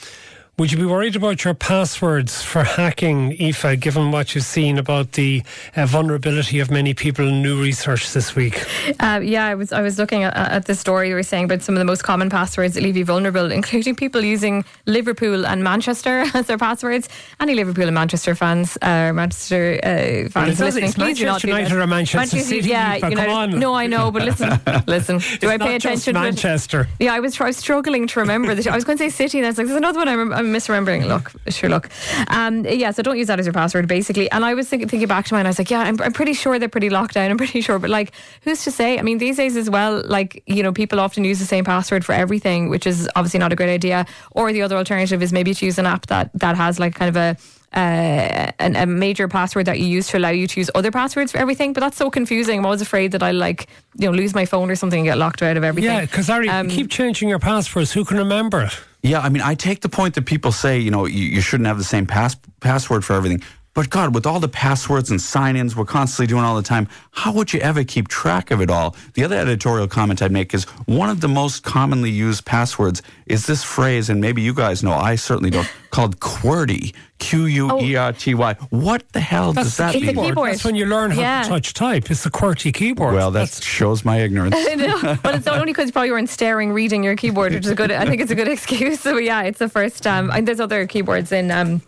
would 0.58 0.72
you 0.72 0.78
be 0.78 0.86
worried 0.86 1.14
about 1.14 1.44
your 1.44 1.52
passwords 1.52 2.40
for 2.40 2.64
hacking, 2.64 3.36
Aoife, 3.38 3.78
given 3.78 4.10
what 4.10 4.34
you've 4.34 4.44
seen 4.44 4.78
about 4.78 5.12
the 5.12 5.42
uh, 5.76 5.84
vulnerability 5.84 6.60
of 6.60 6.70
many 6.70 6.94
people 6.94 7.28
in 7.28 7.42
new 7.42 7.60
research 7.62 8.14
this 8.14 8.34
week? 8.34 8.64
Uh, 8.98 9.20
yeah, 9.22 9.44
I 9.44 9.54
was 9.54 9.70
I 9.70 9.82
was 9.82 9.98
looking 9.98 10.22
at, 10.24 10.34
at 10.34 10.64
the 10.64 10.74
story 10.74 11.10
you 11.10 11.14
were 11.14 11.22
saying 11.22 11.44
about 11.44 11.60
some 11.60 11.74
of 11.74 11.78
the 11.78 11.84
most 11.84 12.04
common 12.04 12.30
passwords 12.30 12.72
that 12.72 12.82
leave 12.82 12.96
you 12.96 13.04
vulnerable, 13.04 13.52
including 13.52 13.94
people 13.96 14.22
using 14.22 14.64
Liverpool 14.86 15.46
and 15.46 15.62
Manchester 15.62 16.24
as 16.34 16.46
their 16.46 16.56
passwords. 16.56 17.10
Any 17.38 17.54
Liverpool 17.54 17.84
and 17.84 17.94
Manchester 17.94 18.34
fans, 18.34 18.78
uh, 18.80 19.12
Manchester 19.12 19.78
uh, 19.82 20.30
fans 20.30 20.58
listening, 20.58 20.92
please 20.94 21.18
do 21.18 21.26
not 21.26 21.42
do 21.42 21.48
United 21.48 21.76
or 21.76 21.86
Manchester, 21.86 22.16
Manchester 22.16 22.48
City. 22.48 22.70
Yeah, 22.70 22.94
Aoife, 22.94 23.14
Come 23.14 23.30
on. 23.30 23.58
No, 23.58 23.74
I 23.74 23.88
know, 23.88 24.10
but 24.10 24.22
listen, 24.22 24.58
listen. 24.86 25.18
Do 25.38 25.50
I 25.50 25.58
pay 25.58 25.76
attention? 25.76 26.14
to 26.14 26.20
Manchester. 26.20 26.88
Yeah, 26.98 27.12
I 27.12 27.20
was, 27.20 27.38
I 27.38 27.44
was 27.44 27.58
struggling 27.58 28.06
to 28.06 28.20
remember. 28.20 28.54
The, 28.54 28.70
I 28.70 28.74
was 28.74 28.84
going 28.84 28.96
to 28.96 29.04
say 29.04 29.10
City, 29.10 29.38
and 29.38 29.46
I 29.46 29.50
was 29.50 29.58
like, 29.58 29.66
there's 29.66 29.76
another 29.76 29.98
one 29.98 30.08
I'm, 30.08 30.45
I'm 30.46 30.54
misremembering. 30.54 31.06
Look, 31.06 31.32
sure, 31.48 31.68
look. 31.68 31.88
Um, 32.28 32.64
yeah, 32.64 32.90
so 32.90 33.02
don't 33.02 33.18
use 33.18 33.26
that 33.26 33.38
as 33.38 33.46
your 33.46 33.52
password, 33.52 33.88
basically. 33.88 34.30
And 34.30 34.44
I 34.44 34.54
was 34.54 34.68
thinking, 34.68 34.88
thinking 34.88 35.08
back 35.08 35.26
to 35.26 35.34
mine, 35.34 35.46
I 35.46 35.48
was 35.48 35.58
like, 35.58 35.70
yeah, 35.70 35.80
I'm, 35.80 36.00
I'm 36.00 36.12
pretty 36.12 36.34
sure 36.34 36.58
they're 36.58 36.68
pretty 36.68 36.90
locked 36.90 37.14
down. 37.14 37.30
I'm 37.30 37.38
pretty 37.38 37.60
sure, 37.60 37.78
but 37.78 37.90
like, 37.90 38.12
who's 38.42 38.64
to 38.64 38.70
say? 38.70 38.98
I 38.98 39.02
mean, 39.02 39.18
these 39.18 39.36
days 39.36 39.56
as 39.56 39.68
well, 39.68 40.02
like, 40.04 40.42
you 40.46 40.62
know, 40.62 40.72
people 40.72 41.00
often 41.00 41.24
use 41.24 41.38
the 41.38 41.44
same 41.44 41.64
password 41.64 42.04
for 42.04 42.12
everything, 42.12 42.68
which 42.68 42.86
is 42.86 43.08
obviously 43.16 43.40
not 43.40 43.52
a 43.52 43.56
great 43.56 43.72
idea. 43.72 44.06
Or 44.30 44.52
the 44.52 44.62
other 44.62 44.76
alternative 44.76 45.22
is 45.22 45.32
maybe 45.32 45.54
to 45.54 45.64
use 45.64 45.78
an 45.78 45.86
app 45.86 46.06
that 46.06 46.30
that 46.34 46.56
has 46.56 46.78
like 46.78 46.94
kind 46.94 47.08
of 47.08 47.16
a 47.16 47.36
uh, 47.76 48.52
a, 48.58 48.82
a, 48.82 48.86
major 48.86 49.28
password 49.28 49.66
that 49.66 49.78
you 49.78 49.86
use 49.86 50.08
to 50.08 50.16
allow 50.16 50.30
you 50.30 50.46
to 50.46 50.60
use 50.60 50.70
other 50.74 50.90
passwords 50.90 51.32
for 51.32 51.38
everything. 51.38 51.72
But 51.72 51.80
that's 51.80 51.96
so 51.96 52.10
confusing. 52.10 52.58
I'm 52.58 52.64
always 52.64 52.80
afraid 52.80 53.12
that 53.12 53.22
I 53.22 53.32
like 53.32 53.68
you 53.98 54.06
know 54.06 54.16
lose 54.16 54.34
my 54.34 54.46
phone 54.46 54.70
or 54.70 54.76
something 54.76 55.00
and 55.00 55.06
get 55.06 55.18
locked 55.18 55.42
out 55.42 55.56
of 55.56 55.64
everything. 55.64 55.90
Yeah, 55.90 56.00
because 56.02 56.30
Ari, 56.30 56.48
um, 56.48 56.68
keep 56.68 56.90
changing 56.90 57.28
your 57.28 57.38
passwords. 57.38 57.92
Who 57.92 58.04
can 58.04 58.16
remember 58.16 58.62
it? 58.62 58.72
Yeah, 59.06 59.20
I 59.20 59.28
mean, 59.28 59.42
I 59.42 59.54
take 59.54 59.82
the 59.82 59.88
point 59.88 60.16
that 60.16 60.26
people 60.26 60.50
say, 60.50 60.80
you 60.80 60.90
know, 60.90 61.06
you, 61.06 61.24
you 61.26 61.40
shouldn't 61.40 61.68
have 61.68 61.78
the 61.78 61.84
same 61.84 62.06
pass- 62.06 62.36
password 62.58 63.04
for 63.04 63.12
everything. 63.12 63.40
But 63.72 63.88
God, 63.88 64.14
with 64.14 64.26
all 64.26 64.40
the 64.40 64.48
passwords 64.48 65.10
and 65.10 65.20
sign 65.20 65.54
ins 65.54 65.76
we're 65.76 65.84
constantly 65.84 66.26
doing 66.26 66.42
all 66.42 66.56
the 66.56 66.62
time, 66.62 66.88
how 67.12 67.30
would 67.32 67.52
you 67.52 67.60
ever 67.60 67.84
keep 67.84 68.08
track 68.08 68.50
of 68.50 68.60
it 68.60 68.68
all? 68.68 68.96
The 69.14 69.22
other 69.22 69.36
editorial 69.36 69.86
comment 69.86 70.22
I'd 70.22 70.32
make 70.32 70.54
is 70.54 70.64
one 70.86 71.08
of 71.08 71.20
the 71.20 71.28
most 71.28 71.62
commonly 71.62 72.10
used 72.10 72.44
passwords 72.46 73.00
is 73.26 73.46
this 73.46 73.62
phrase, 73.62 74.10
and 74.10 74.20
maybe 74.20 74.42
you 74.42 74.54
guys 74.54 74.82
know, 74.82 74.92
I 74.92 75.14
certainly 75.14 75.50
don't, 75.50 75.70
called 75.96 76.20
QWERTY. 76.20 76.94
Q 77.18 77.46
U 77.46 77.80
E 77.80 77.96
R 77.96 78.12
T 78.12 78.34
Y. 78.34 78.54
What 78.70 79.08
the 79.12 79.20
hell 79.20 79.52
That's 79.52 79.68
does 79.68 79.76
that 79.78 79.94
mean? 79.94 80.14
Keyboard. 80.14 80.50
That's 80.50 80.64
when 80.64 80.74
you 80.74 80.84
learn 80.84 81.10
how 81.12 81.20
yeah. 81.20 81.42
to 81.42 81.48
touch 81.48 81.72
type. 81.72 82.10
It's 82.10 82.26
a 82.26 82.30
QWERTY 82.30 82.74
keyboard. 82.74 83.14
Well, 83.14 83.30
that 83.30 83.48
shows 83.48 84.04
my 84.04 84.18
ignorance. 84.18 84.54
no, 84.76 85.16
but 85.22 85.34
it's 85.34 85.46
only 85.46 85.66
because 85.66 85.86
you 85.86 85.92
probably 85.92 86.10
weren't 86.10 86.28
staring, 86.28 86.72
reading 86.72 87.02
your 87.02 87.16
keyboard, 87.16 87.54
which 87.54 87.64
is 87.64 87.70
a 87.70 87.74
good. 87.74 87.90
I 87.90 88.04
think 88.04 88.20
it's 88.20 88.30
a 88.30 88.34
good 88.34 88.48
excuse. 88.56 89.00
So 89.00 89.16
yeah, 89.16 89.42
it's 89.42 89.58
the 89.58 89.68
first. 89.68 90.06
Um, 90.06 90.30
and 90.30 90.46
there's 90.46 90.60
other 90.60 90.86
keyboards 90.86 91.32
in 91.32 91.50
um, 91.50 91.80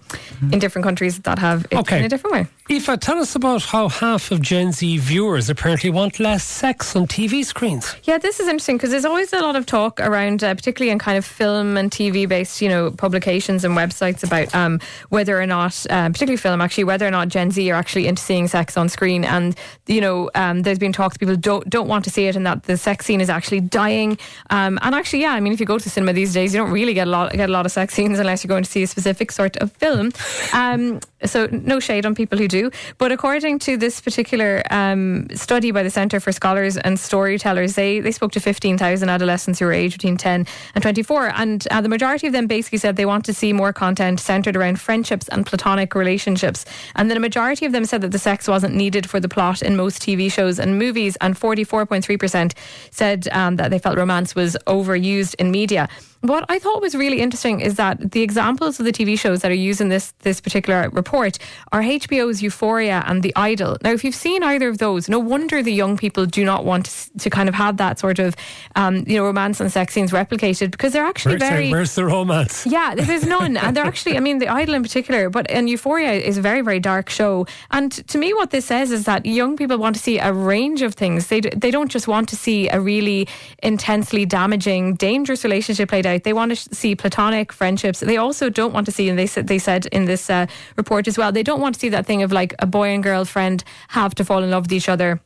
in 0.50 0.58
different 0.58 0.84
countries 0.84 1.18
that 1.20 1.38
have 1.38 1.66
it 1.70 1.76
okay. 1.76 1.98
in 1.98 2.04
a 2.06 2.08
different 2.08 2.34
way. 2.34 2.46
Aoife, 2.70 3.00
tell 3.00 3.18
us 3.18 3.34
about 3.34 3.62
how 3.62 3.88
half 3.88 4.30
of 4.30 4.42
Gen 4.42 4.72
Z 4.72 4.98
viewers 4.98 5.48
apparently 5.48 5.90
want 5.90 6.20
less 6.20 6.44
sex 6.44 6.96
on 6.96 7.06
TV 7.06 7.44
screens. 7.44 7.96
Yeah, 8.04 8.18
this 8.18 8.40
is 8.40 8.48
interesting 8.48 8.76
because 8.76 8.90
there's 8.90 9.06
always 9.06 9.32
a 9.32 9.40
lot 9.40 9.56
of 9.56 9.66
talk 9.66 10.00
around, 10.00 10.44
uh, 10.44 10.54
particularly 10.54 10.90
in 10.90 10.98
kind 10.98 11.16
of 11.16 11.24
film 11.24 11.76
and 11.76 11.90
TV 11.90 12.28
based, 12.28 12.60
you 12.60 12.68
know, 12.68 12.90
publications 12.90 13.64
and 13.64 13.74
websites 13.74 13.97
websites 13.98 14.24
about 14.24 14.54
um, 14.54 14.80
whether 15.08 15.40
or 15.40 15.46
not, 15.46 15.86
um, 15.90 16.12
particularly 16.12 16.36
film, 16.36 16.60
actually, 16.60 16.84
whether 16.84 17.06
or 17.06 17.10
not 17.10 17.28
Gen 17.28 17.50
Z 17.50 17.70
are 17.70 17.74
actually 17.74 18.06
into 18.06 18.22
seeing 18.22 18.48
sex 18.48 18.76
on 18.76 18.88
screen. 18.88 19.24
And 19.24 19.56
you 19.86 20.00
know, 20.00 20.30
um, 20.34 20.62
there's 20.62 20.78
been 20.78 20.92
talks 20.92 21.16
people 21.16 21.36
don't 21.36 21.68
don't 21.68 21.88
want 21.88 22.04
to 22.04 22.10
see 22.10 22.26
it, 22.26 22.36
and 22.36 22.46
that 22.46 22.64
the 22.64 22.76
sex 22.76 23.06
scene 23.06 23.20
is 23.20 23.30
actually 23.30 23.60
dying. 23.60 24.18
Um, 24.50 24.78
and 24.82 24.94
actually, 24.94 25.22
yeah, 25.22 25.32
I 25.32 25.40
mean, 25.40 25.52
if 25.52 25.60
you 25.60 25.66
go 25.66 25.78
to 25.78 25.90
cinema 25.90 26.12
these 26.12 26.32
days, 26.32 26.54
you 26.54 26.60
don't 26.60 26.70
really 26.70 26.94
get 26.94 27.06
a 27.06 27.10
lot 27.10 27.32
get 27.32 27.48
a 27.48 27.52
lot 27.52 27.66
of 27.66 27.72
sex 27.72 27.94
scenes 27.94 28.18
unless 28.18 28.44
you're 28.44 28.48
going 28.48 28.64
to 28.64 28.70
see 28.70 28.82
a 28.82 28.86
specific 28.86 29.32
sort 29.32 29.56
of 29.58 29.72
film. 29.72 30.12
Um, 30.52 31.00
so 31.24 31.48
no 31.50 31.80
shade 31.80 32.06
on 32.06 32.14
people 32.14 32.38
who 32.38 32.46
do, 32.46 32.70
but 32.98 33.10
according 33.10 33.58
to 33.60 33.76
this 33.76 34.00
particular 34.00 34.62
um, 34.70 35.26
study 35.34 35.72
by 35.72 35.82
the 35.82 35.90
Centre 35.90 36.20
for 36.20 36.32
Scholars 36.32 36.76
and 36.76 36.98
Storytellers, 36.98 37.74
they 37.74 38.00
they 38.00 38.12
spoke 38.12 38.32
to 38.32 38.40
15,000 38.40 39.08
adolescents 39.08 39.58
who 39.58 39.66
were 39.66 39.72
aged 39.72 39.94
between 39.98 40.16
10 40.16 40.46
and 40.74 40.82
24, 40.82 41.32
and 41.34 41.66
uh, 41.70 41.80
the 41.80 41.88
majority 41.88 42.26
of 42.28 42.32
them 42.32 42.46
basically 42.46 42.78
said 42.78 42.96
they 42.96 43.06
want 43.06 43.24
to 43.24 43.34
see 43.34 43.52
more 43.52 43.72
content 43.78 44.18
centred 44.18 44.56
around 44.56 44.80
friendships 44.80 45.28
and 45.28 45.46
platonic 45.46 45.94
relationships, 45.94 46.64
and 46.96 47.08
then 47.08 47.16
a 47.16 47.20
majority 47.20 47.64
of 47.64 47.72
them 47.72 47.84
said 47.84 48.00
that 48.00 48.10
the 48.10 48.18
sex 48.18 48.48
wasn't 48.48 48.74
needed 48.74 49.08
for 49.08 49.20
the 49.20 49.28
plot 49.28 49.62
in 49.62 49.76
most 49.76 50.02
TV 50.02 50.30
shows 50.30 50.58
and 50.58 50.78
movies, 50.78 51.16
and 51.20 51.38
44.3% 51.38 52.52
said 52.90 53.28
um, 53.28 53.56
that 53.56 53.70
they 53.70 53.78
felt 53.78 53.96
romance 53.96 54.34
was 54.34 54.56
overused 54.66 55.34
in 55.38 55.50
media. 55.50 55.88
What 56.22 56.44
I 56.48 56.58
thought 56.58 56.82
was 56.82 56.96
really 56.96 57.20
interesting 57.20 57.60
is 57.60 57.76
that 57.76 58.10
the 58.10 58.22
examples 58.22 58.80
of 58.80 58.84
the 58.84 58.92
TV 58.92 59.16
shows 59.16 59.40
that 59.42 59.52
are 59.52 59.54
used 59.54 59.80
in 59.80 59.88
this 59.88 60.12
this 60.20 60.40
particular 60.40 60.88
report 60.90 61.38
are 61.70 61.80
HBO's 61.80 62.42
Euphoria 62.42 63.04
and 63.06 63.22
The 63.22 63.32
Idol. 63.36 63.76
Now, 63.84 63.92
if 63.92 64.02
you've 64.02 64.16
seen 64.16 64.42
either 64.42 64.68
of 64.68 64.78
those, 64.78 65.08
no 65.08 65.20
wonder 65.20 65.62
the 65.62 65.72
young 65.72 65.96
people 65.96 66.26
do 66.26 66.44
not 66.44 66.64
want 66.64 66.86
to, 66.86 67.18
to 67.18 67.30
kind 67.30 67.48
of 67.48 67.54
have 67.54 67.76
that 67.76 68.00
sort 68.00 68.18
of 68.18 68.34
um, 68.74 69.04
you 69.06 69.16
know 69.16 69.24
romance 69.24 69.60
and 69.60 69.70
sex 69.70 69.94
scenes 69.94 70.10
replicated 70.10 70.72
because 70.72 70.92
they're 70.92 71.06
actually 71.06 71.36
where's 71.36 71.50
very 71.50 71.66
the, 71.66 71.72
where's 71.72 71.94
the 71.94 72.04
romance? 72.04 72.66
Yeah, 72.66 72.96
there's 72.96 73.24
none, 73.24 73.56
and 73.56 73.76
they're 73.76 73.86
actually 73.86 74.16
I 74.16 74.20
mean 74.20 74.38
The 74.38 74.48
Idol 74.48 74.74
in 74.74 74.82
particular, 74.82 75.30
but 75.30 75.48
and 75.48 75.70
Euphoria 75.70 76.14
is 76.14 76.36
a 76.36 76.42
very 76.42 76.62
very 76.62 76.80
dark 76.80 77.10
show. 77.10 77.46
And 77.70 77.92
to 78.08 78.18
me, 78.18 78.34
what 78.34 78.50
this 78.50 78.64
says 78.64 78.90
is 78.90 79.04
that 79.04 79.24
young 79.24 79.56
people 79.56 79.78
want 79.78 79.94
to 79.94 80.02
see 80.02 80.18
a 80.18 80.32
range 80.32 80.82
of 80.82 80.94
things. 80.94 81.28
They 81.28 81.40
they 81.40 81.70
don't 81.70 81.92
just 81.92 82.08
want 82.08 82.28
to 82.30 82.36
see 82.36 82.68
a 82.68 82.80
really 82.80 83.28
intensely 83.62 84.26
damaging, 84.26 84.94
dangerous 84.96 85.44
relationship 85.44 85.90
played 85.90 86.07
out. 86.08 86.24
They 86.24 86.32
want 86.32 86.56
to 86.56 86.74
see 86.74 86.96
platonic 86.96 87.52
friendships. 87.52 88.00
They 88.00 88.16
also 88.16 88.50
don't 88.50 88.72
want 88.72 88.86
to 88.86 88.92
see, 88.92 89.08
and 89.08 89.18
they 89.18 89.26
said 89.26 89.46
they 89.46 89.58
said 89.58 89.86
in 89.86 90.06
this 90.06 90.28
uh, 90.30 90.46
report 90.76 91.06
as 91.06 91.16
well, 91.16 91.32
they 91.32 91.42
don't 91.42 91.60
want 91.60 91.74
to 91.74 91.80
see 91.80 91.90
that 91.90 92.06
thing 92.06 92.22
of 92.22 92.32
like 92.32 92.54
a 92.58 92.66
boy 92.66 92.88
and 92.88 93.02
girl 93.02 93.24
friend 93.24 93.62
have 93.88 94.14
to 94.16 94.24
fall 94.24 94.42
in 94.42 94.50
love 94.50 94.64
with 94.64 94.72
each 94.72 94.88
other. 94.88 95.20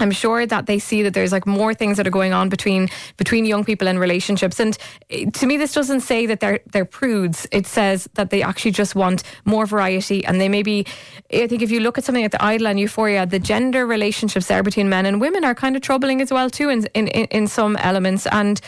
I'm 0.00 0.10
sure 0.10 0.44
that 0.46 0.66
they 0.66 0.78
see 0.78 1.02
that 1.02 1.14
there's 1.14 1.32
like 1.32 1.46
more 1.46 1.72
things 1.72 1.96
that 1.98 2.06
are 2.06 2.10
going 2.10 2.32
on 2.32 2.48
between 2.48 2.88
between 3.16 3.44
young 3.44 3.64
people 3.64 3.86
and 3.86 4.00
relationships. 4.00 4.58
And 4.58 4.76
eh, 5.10 5.30
to 5.30 5.46
me, 5.46 5.56
this 5.56 5.72
doesn't 5.72 6.00
say 6.00 6.26
that 6.26 6.40
they're 6.40 6.60
they're 6.72 6.84
prudes. 6.84 7.46
It 7.52 7.66
says 7.66 8.08
that 8.14 8.30
they 8.30 8.42
actually 8.42 8.72
just 8.72 8.94
want 8.94 9.22
more 9.44 9.66
variety. 9.66 10.24
And 10.24 10.40
they 10.40 10.48
maybe, 10.48 10.86
I 11.32 11.46
think, 11.46 11.62
if 11.62 11.70
you 11.70 11.80
look 11.80 11.98
at 11.98 12.04
something 12.04 12.24
like 12.24 12.32
the 12.32 12.44
Idol 12.44 12.66
and 12.66 12.80
Euphoria, 12.80 13.26
the 13.26 13.38
gender 13.38 13.86
relationships 13.86 14.46
there 14.46 14.62
between 14.62 14.88
men 14.88 15.06
and 15.06 15.20
women 15.20 15.44
are 15.44 15.54
kind 15.54 15.76
of 15.76 15.82
troubling 15.82 16.20
as 16.20 16.32
well 16.32 16.50
too 16.50 16.68
in 16.70 16.86
in, 16.94 17.08
in 17.08 17.46
some 17.46 17.76
elements. 17.76 18.26
And 18.26 18.60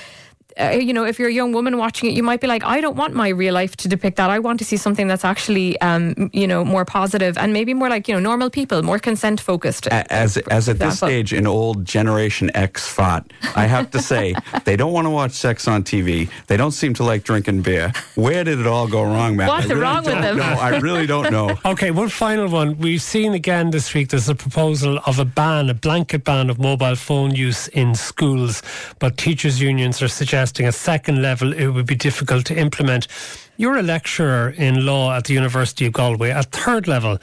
uh, 0.59 0.71
you 0.71 0.93
know, 0.93 1.05
if 1.05 1.19
you're 1.19 1.29
a 1.29 1.33
young 1.33 1.53
woman 1.53 1.77
watching 1.77 2.11
it, 2.11 2.15
you 2.15 2.23
might 2.23 2.41
be 2.41 2.47
like, 2.47 2.65
I 2.65 2.81
don't 2.81 2.97
want 2.97 3.15
my 3.15 3.29
real 3.29 3.53
life 3.53 3.77
to 3.77 3.89
depict 3.89 4.17
that. 4.17 4.31
I 4.31 4.39
want 4.39 4.59
to 4.61 4.65
see 4.65 4.79
something 4.79 5.07
that's 5.07 5.25
actually, 5.25 5.79
um, 5.81 6.31
you 6.33 6.47
know, 6.47 6.65
more 6.65 6.85
positive 6.85 7.37
and 7.37 7.53
maybe 7.53 7.75
more 7.75 7.91
like, 7.91 8.09
you 8.09 8.15
know, 8.15 8.21
normal 8.21 8.49
people, 8.49 8.83
more 8.83 8.99
consent 8.99 9.41
focused. 9.41 9.87
As, 9.89 10.39
as 10.39 10.69
at 10.69 10.79
this 10.79 10.97
stage, 10.99 11.33
an 11.33 11.47
old 11.47 11.85
Generation 11.85 12.51
X 12.55 12.89
thought, 12.89 13.31
I 13.55 13.67
have 13.67 13.91
to 13.91 13.99
say, 14.01 14.35
they 14.65 14.77
don't 14.77 14.93
want 14.93 15.07
to 15.07 15.11
watch 15.11 15.33
sex 15.33 15.69
on 15.69 15.85
TV. 15.85 16.31
They 16.47 16.57
don't 16.57 16.73
seem 16.73 16.95
to 16.95 17.05
like 17.05 17.23
drinking 17.23 17.63
beer. 17.63 17.93
Where 18.15 18.43
did 18.43 18.59
it 18.59 18.67
all 18.67 18.89
go 18.89 19.03
wrong, 19.03 19.37
Matt? 19.37 19.49
What's 19.49 19.67
really 19.67 19.81
wrong 19.81 20.05
with 20.05 20.15
them? 20.23 20.39
No, 20.39 20.45
I 20.45 20.79
really 20.79 21.07
don't 21.07 21.31
know. 21.31 21.57
Okay, 21.67 21.91
one 21.91 22.09
final 22.09 22.49
one. 22.49 22.79
We've 22.79 23.03
seen 23.03 23.35
again 23.35 23.71
this 23.71 23.93
week 23.93 24.11
there's 24.11 24.29
a 24.29 24.35
proposal 24.35 25.01
of 25.05 25.19
a 25.19 25.25
ban, 25.25 25.69
a 25.69 25.75
blanket 25.75 26.23
ban 26.23 26.49
of 26.49 26.59
mobile 26.59 26.95
phone 26.95 27.35
use 27.35 27.67
in 27.69 27.95
schools, 27.95 28.63
but 28.99 29.17
teachers' 29.17 29.61
unions 29.61 30.01
are 30.01 30.09
suggesting 30.09 30.46
a 30.67 30.73
second 30.73 31.23
level 31.23 31.53
it 31.53 31.69
would 31.69 31.87
be 31.87 31.95
difficult 31.95 32.47
to 32.47 32.59
implement. 32.59 33.09
You're 33.57 33.79
a 33.79 33.83
lecturer 33.83 34.55
in 34.57 34.85
law 34.85 35.15
at 35.15 35.25
the 35.25 35.35
University 35.35 35.87
of 35.87 35.93
Galway 35.93 36.31
at 36.31 36.53
third 36.53 36.87
level. 36.87 37.19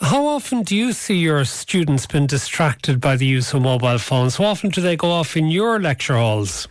How 0.00 0.26
often 0.26 0.62
do 0.62 0.76
you 0.76 0.92
see 0.92 1.16
your 1.16 1.44
students 1.44 2.06
been 2.06 2.26
distracted 2.26 3.00
by 3.00 3.16
the 3.16 3.26
use 3.26 3.54
of 3.54 3.62
mobile 3.62 3.98
phones? 3.98 4.36
How 4.36 4.44
often 4.44 4.70
do 4.70 4.80
they 4.80 4.96
go 4.96 5.10
off 5.10 5.36
in 5.36 5.46
your 5.46 5.80
lecture 5.80 6.16
halls? 6.16 6.68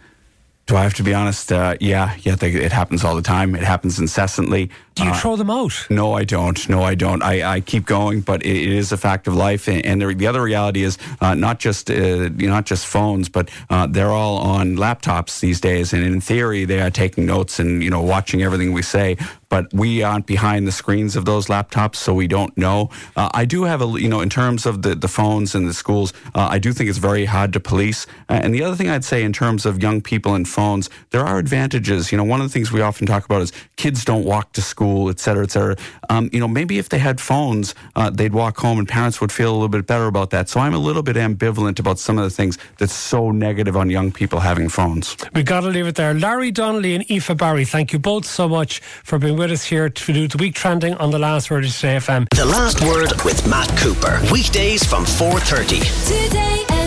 Do 0.66 0.78
I 0.78 0.84
have 0.84 0.94
to 0.96 1.04
be 1.04 1.14
honest? 1.14 1.52
Uh, 1.52 1.76
yeah, 1.80 2.16
yeah, 2.22 2.36
they, 2.36 2.52
it 2.52 2.72
happens 2.72 3.04
all 3.04 3.16
the 3.16 3.22
time. 3.22 3.56
It 3.56 3.64
happens 3.64 4.00
incessantly. 4.00 4.70
Do 4.96 5.04
you 5.06 5.10
Uh, 5.12 5.14
throw 5.16 5.36
them 5.36 5.50
out? 5.50 5.74
No, 5.90 6.14
I 6.14 6.24
don't. 6.24 6.70
No, 6.70 6.84
I 6.84 6.96
don't. 6.96 7.24
I, 7.24 7.56
I 7.56 7.62
keep 7.62 7.86
going, 7.86 8.22
but 8.22 8.44
it, 8.46 8.56
it 8.56 8.72
is 8.72 8.92
a 8.92 8.98
fact 8.98 9.28
of 9.28 9.34
life. 9.36 9.68
And, 9.68 9.84
and 9.86 10.02
the, 10.02 10.14
the 10.14 10.28
other 10.28 10.42
reality 10.42 10.84
is 10.84 10.98
uh, 11.20 11.34
not 11.34 11.60
just 11.60 11.90
uh, 11.90 12.30
not 12.38 12.66
just 12.66 12.86
phones, 12.86 13.28
but 13.30 13.50
uh, 13.70 13.88
they're 13.88 14.12
all 14.12 14.38
on 14.38 14.76
laptops 14.76 15.40
these 15.40 15.60
days. 15.60 15.94
And 15.94 16.04
in 16.04 16.22
theory, 16.22 16.66
they 16.66 16.80
are 16.82 16.92
taking 16.92 17.26
notes 17.26 17.60
and 17.60 17.84
you 17.84 17.90
know 17.90 18.02
watching 18.02 18.44
everything 18.44 18.72
we 18.74 18.84
say. 18.84 19.18
But 19.50 19.72
we 19.72 20.02
aren't 20.02 20.26
behind 20.26 20.66
the 20.68 20.72
screens 20.72 21.16
of 21.16 21.26
those 21.26 21.46
laptops, 21.46 21.98
so 21.98 22.14
we 22.16 22.28
don't 22.28 22.58
know. 22.58 22.90
Uh, 23.16 23.30
I 23.36 23.46
do 23.46 23.66
have 23.66 23.82
a 23.84 23.88
you 24.00 24.10
know 24.10 24.22
in 24.22 24.30
terms 24.30 24.66
of 24.66 24.82
the 24.82 24.96
the 24.96 25.08
phones 25.08 25.56
and 25.56 25.68
the 25.68 25.74
schools, 25.74 26.14
uh, 26.36 26.48
I 26.56 26.60
do 26.60 26.74
think 26.74 26.90
it's 26.90 27.00
very 27.00 27.26
hard 27.26 27.54
to 27.54 27.60
police. 27.60 28.06
Uh, 28.30 28.40
and 28.44 28.54
the 28.54 28.64
other 28.64 28.76
thing 28.76 28.90
I'd 28.90 29.06
say 29.06 29.24
in 29.24 29.34
terms 29.34 29.66
of 29.66 29.82
young 29.82 30.02
people 30.02 30.34
and 30.36 30.48
phones, 30.48 30.90
there 31.12 31.22
are 31.26 31.38
advantages. 31.40 32.12
You 32.12 32.18
know, 32.20 32.24
one 32.24 32.42
of 32.42 32.48
the 32.48 32.54
things 32.54 32.72
we 32.72 32.82
often 32.82 33.06
talk 33.08 33.26
about 33.26 33.42
is 33.42 33.52
kids 33.76 34.04
don't 34.06 34.26
walk 34.26 34.54
to 34.54 34.62
school, 34.84 35.10
et 35.10 35.20
cetera, 35.20 35.44
et 35.44 35.52
cetera. 35.52 35.76
Um, 36.10 36.30
you 36.34 36.40
know, 36.40 36.48
maybe 36.48 36.78
if 36.78 36.90
they 36.90 37.00
had 37.00 37.22
phones, 37.22 37.74
uh, 37.96 38.10
they'd 38.10 38.34
walk 38.34 38.58
home, 38.58 38.80
and 38.80 38.88
parents 38.88 39.22
would 39.22 39.32
feel 39.32 39.52
a 39.52 39.54
little 39.56 39.70
bit 39.70 39.88
better 39.88 40.08
about 40.08 40.30
that. 40.32 40.50
So 40.50 40.60
I'm 40.60 40.74
a 40.74 40.78
little 40.78 41.04
bit 41.04 41.16
ambivalent 41.16 41.80
about 41.80 42.00
some 42.00 42.18
of 42.18 42.24
the 42.26 42.30
things 42.30 42.58
that's 42.80 42.94
so 42.94 43.32
negative 43.32 43.78
on 43.78 43.90
young 43.90 44.12
people 44.12 44.40
having 44.42 44.68
phones. 44.70 45.16
We've 45.34 45.46
got 45.46 45.62
to 45.62 45.68
leave 45.68 45.88
it 45.88 45.96
there. 45.96 46.14
Larry 46.14 46.52
Donnelly 46.52 46.96
and 46.96 47.10
Aoife 47.10 47.38
Barry, 47.38 47.66
thank 47.66 47.94
you 47.94 48.00
both 48.00 48.26
so 48.26 48.50
much 48.50 48.80
for 48.80 49.18
being 49.20 49.38
with 49.38 49.52
us 49.52 49.64
here 49.64 49.90
to 49.90 50.14
do 50.14 50.28
the 50.28 50.38
week 50.38 50.56
trending 50.56 50.96
on 50.96 51.12
the 51.12 51.20
last 51.20 51.50
word 51.50 51.64
of 51.64 51.72
today 51.74 51.96
FM. 51.98 52.28
The 52.36 52.46
Last 52.46 52.82
Word 52.82 53.14
with 53.24 53.48
Matt 53.48 53.70
Cooper. 53.78 54.20
Weekdays 54.32 54.84
from 54.84 55.06
4.30. 55.06 55.80
Today 56.08 56.83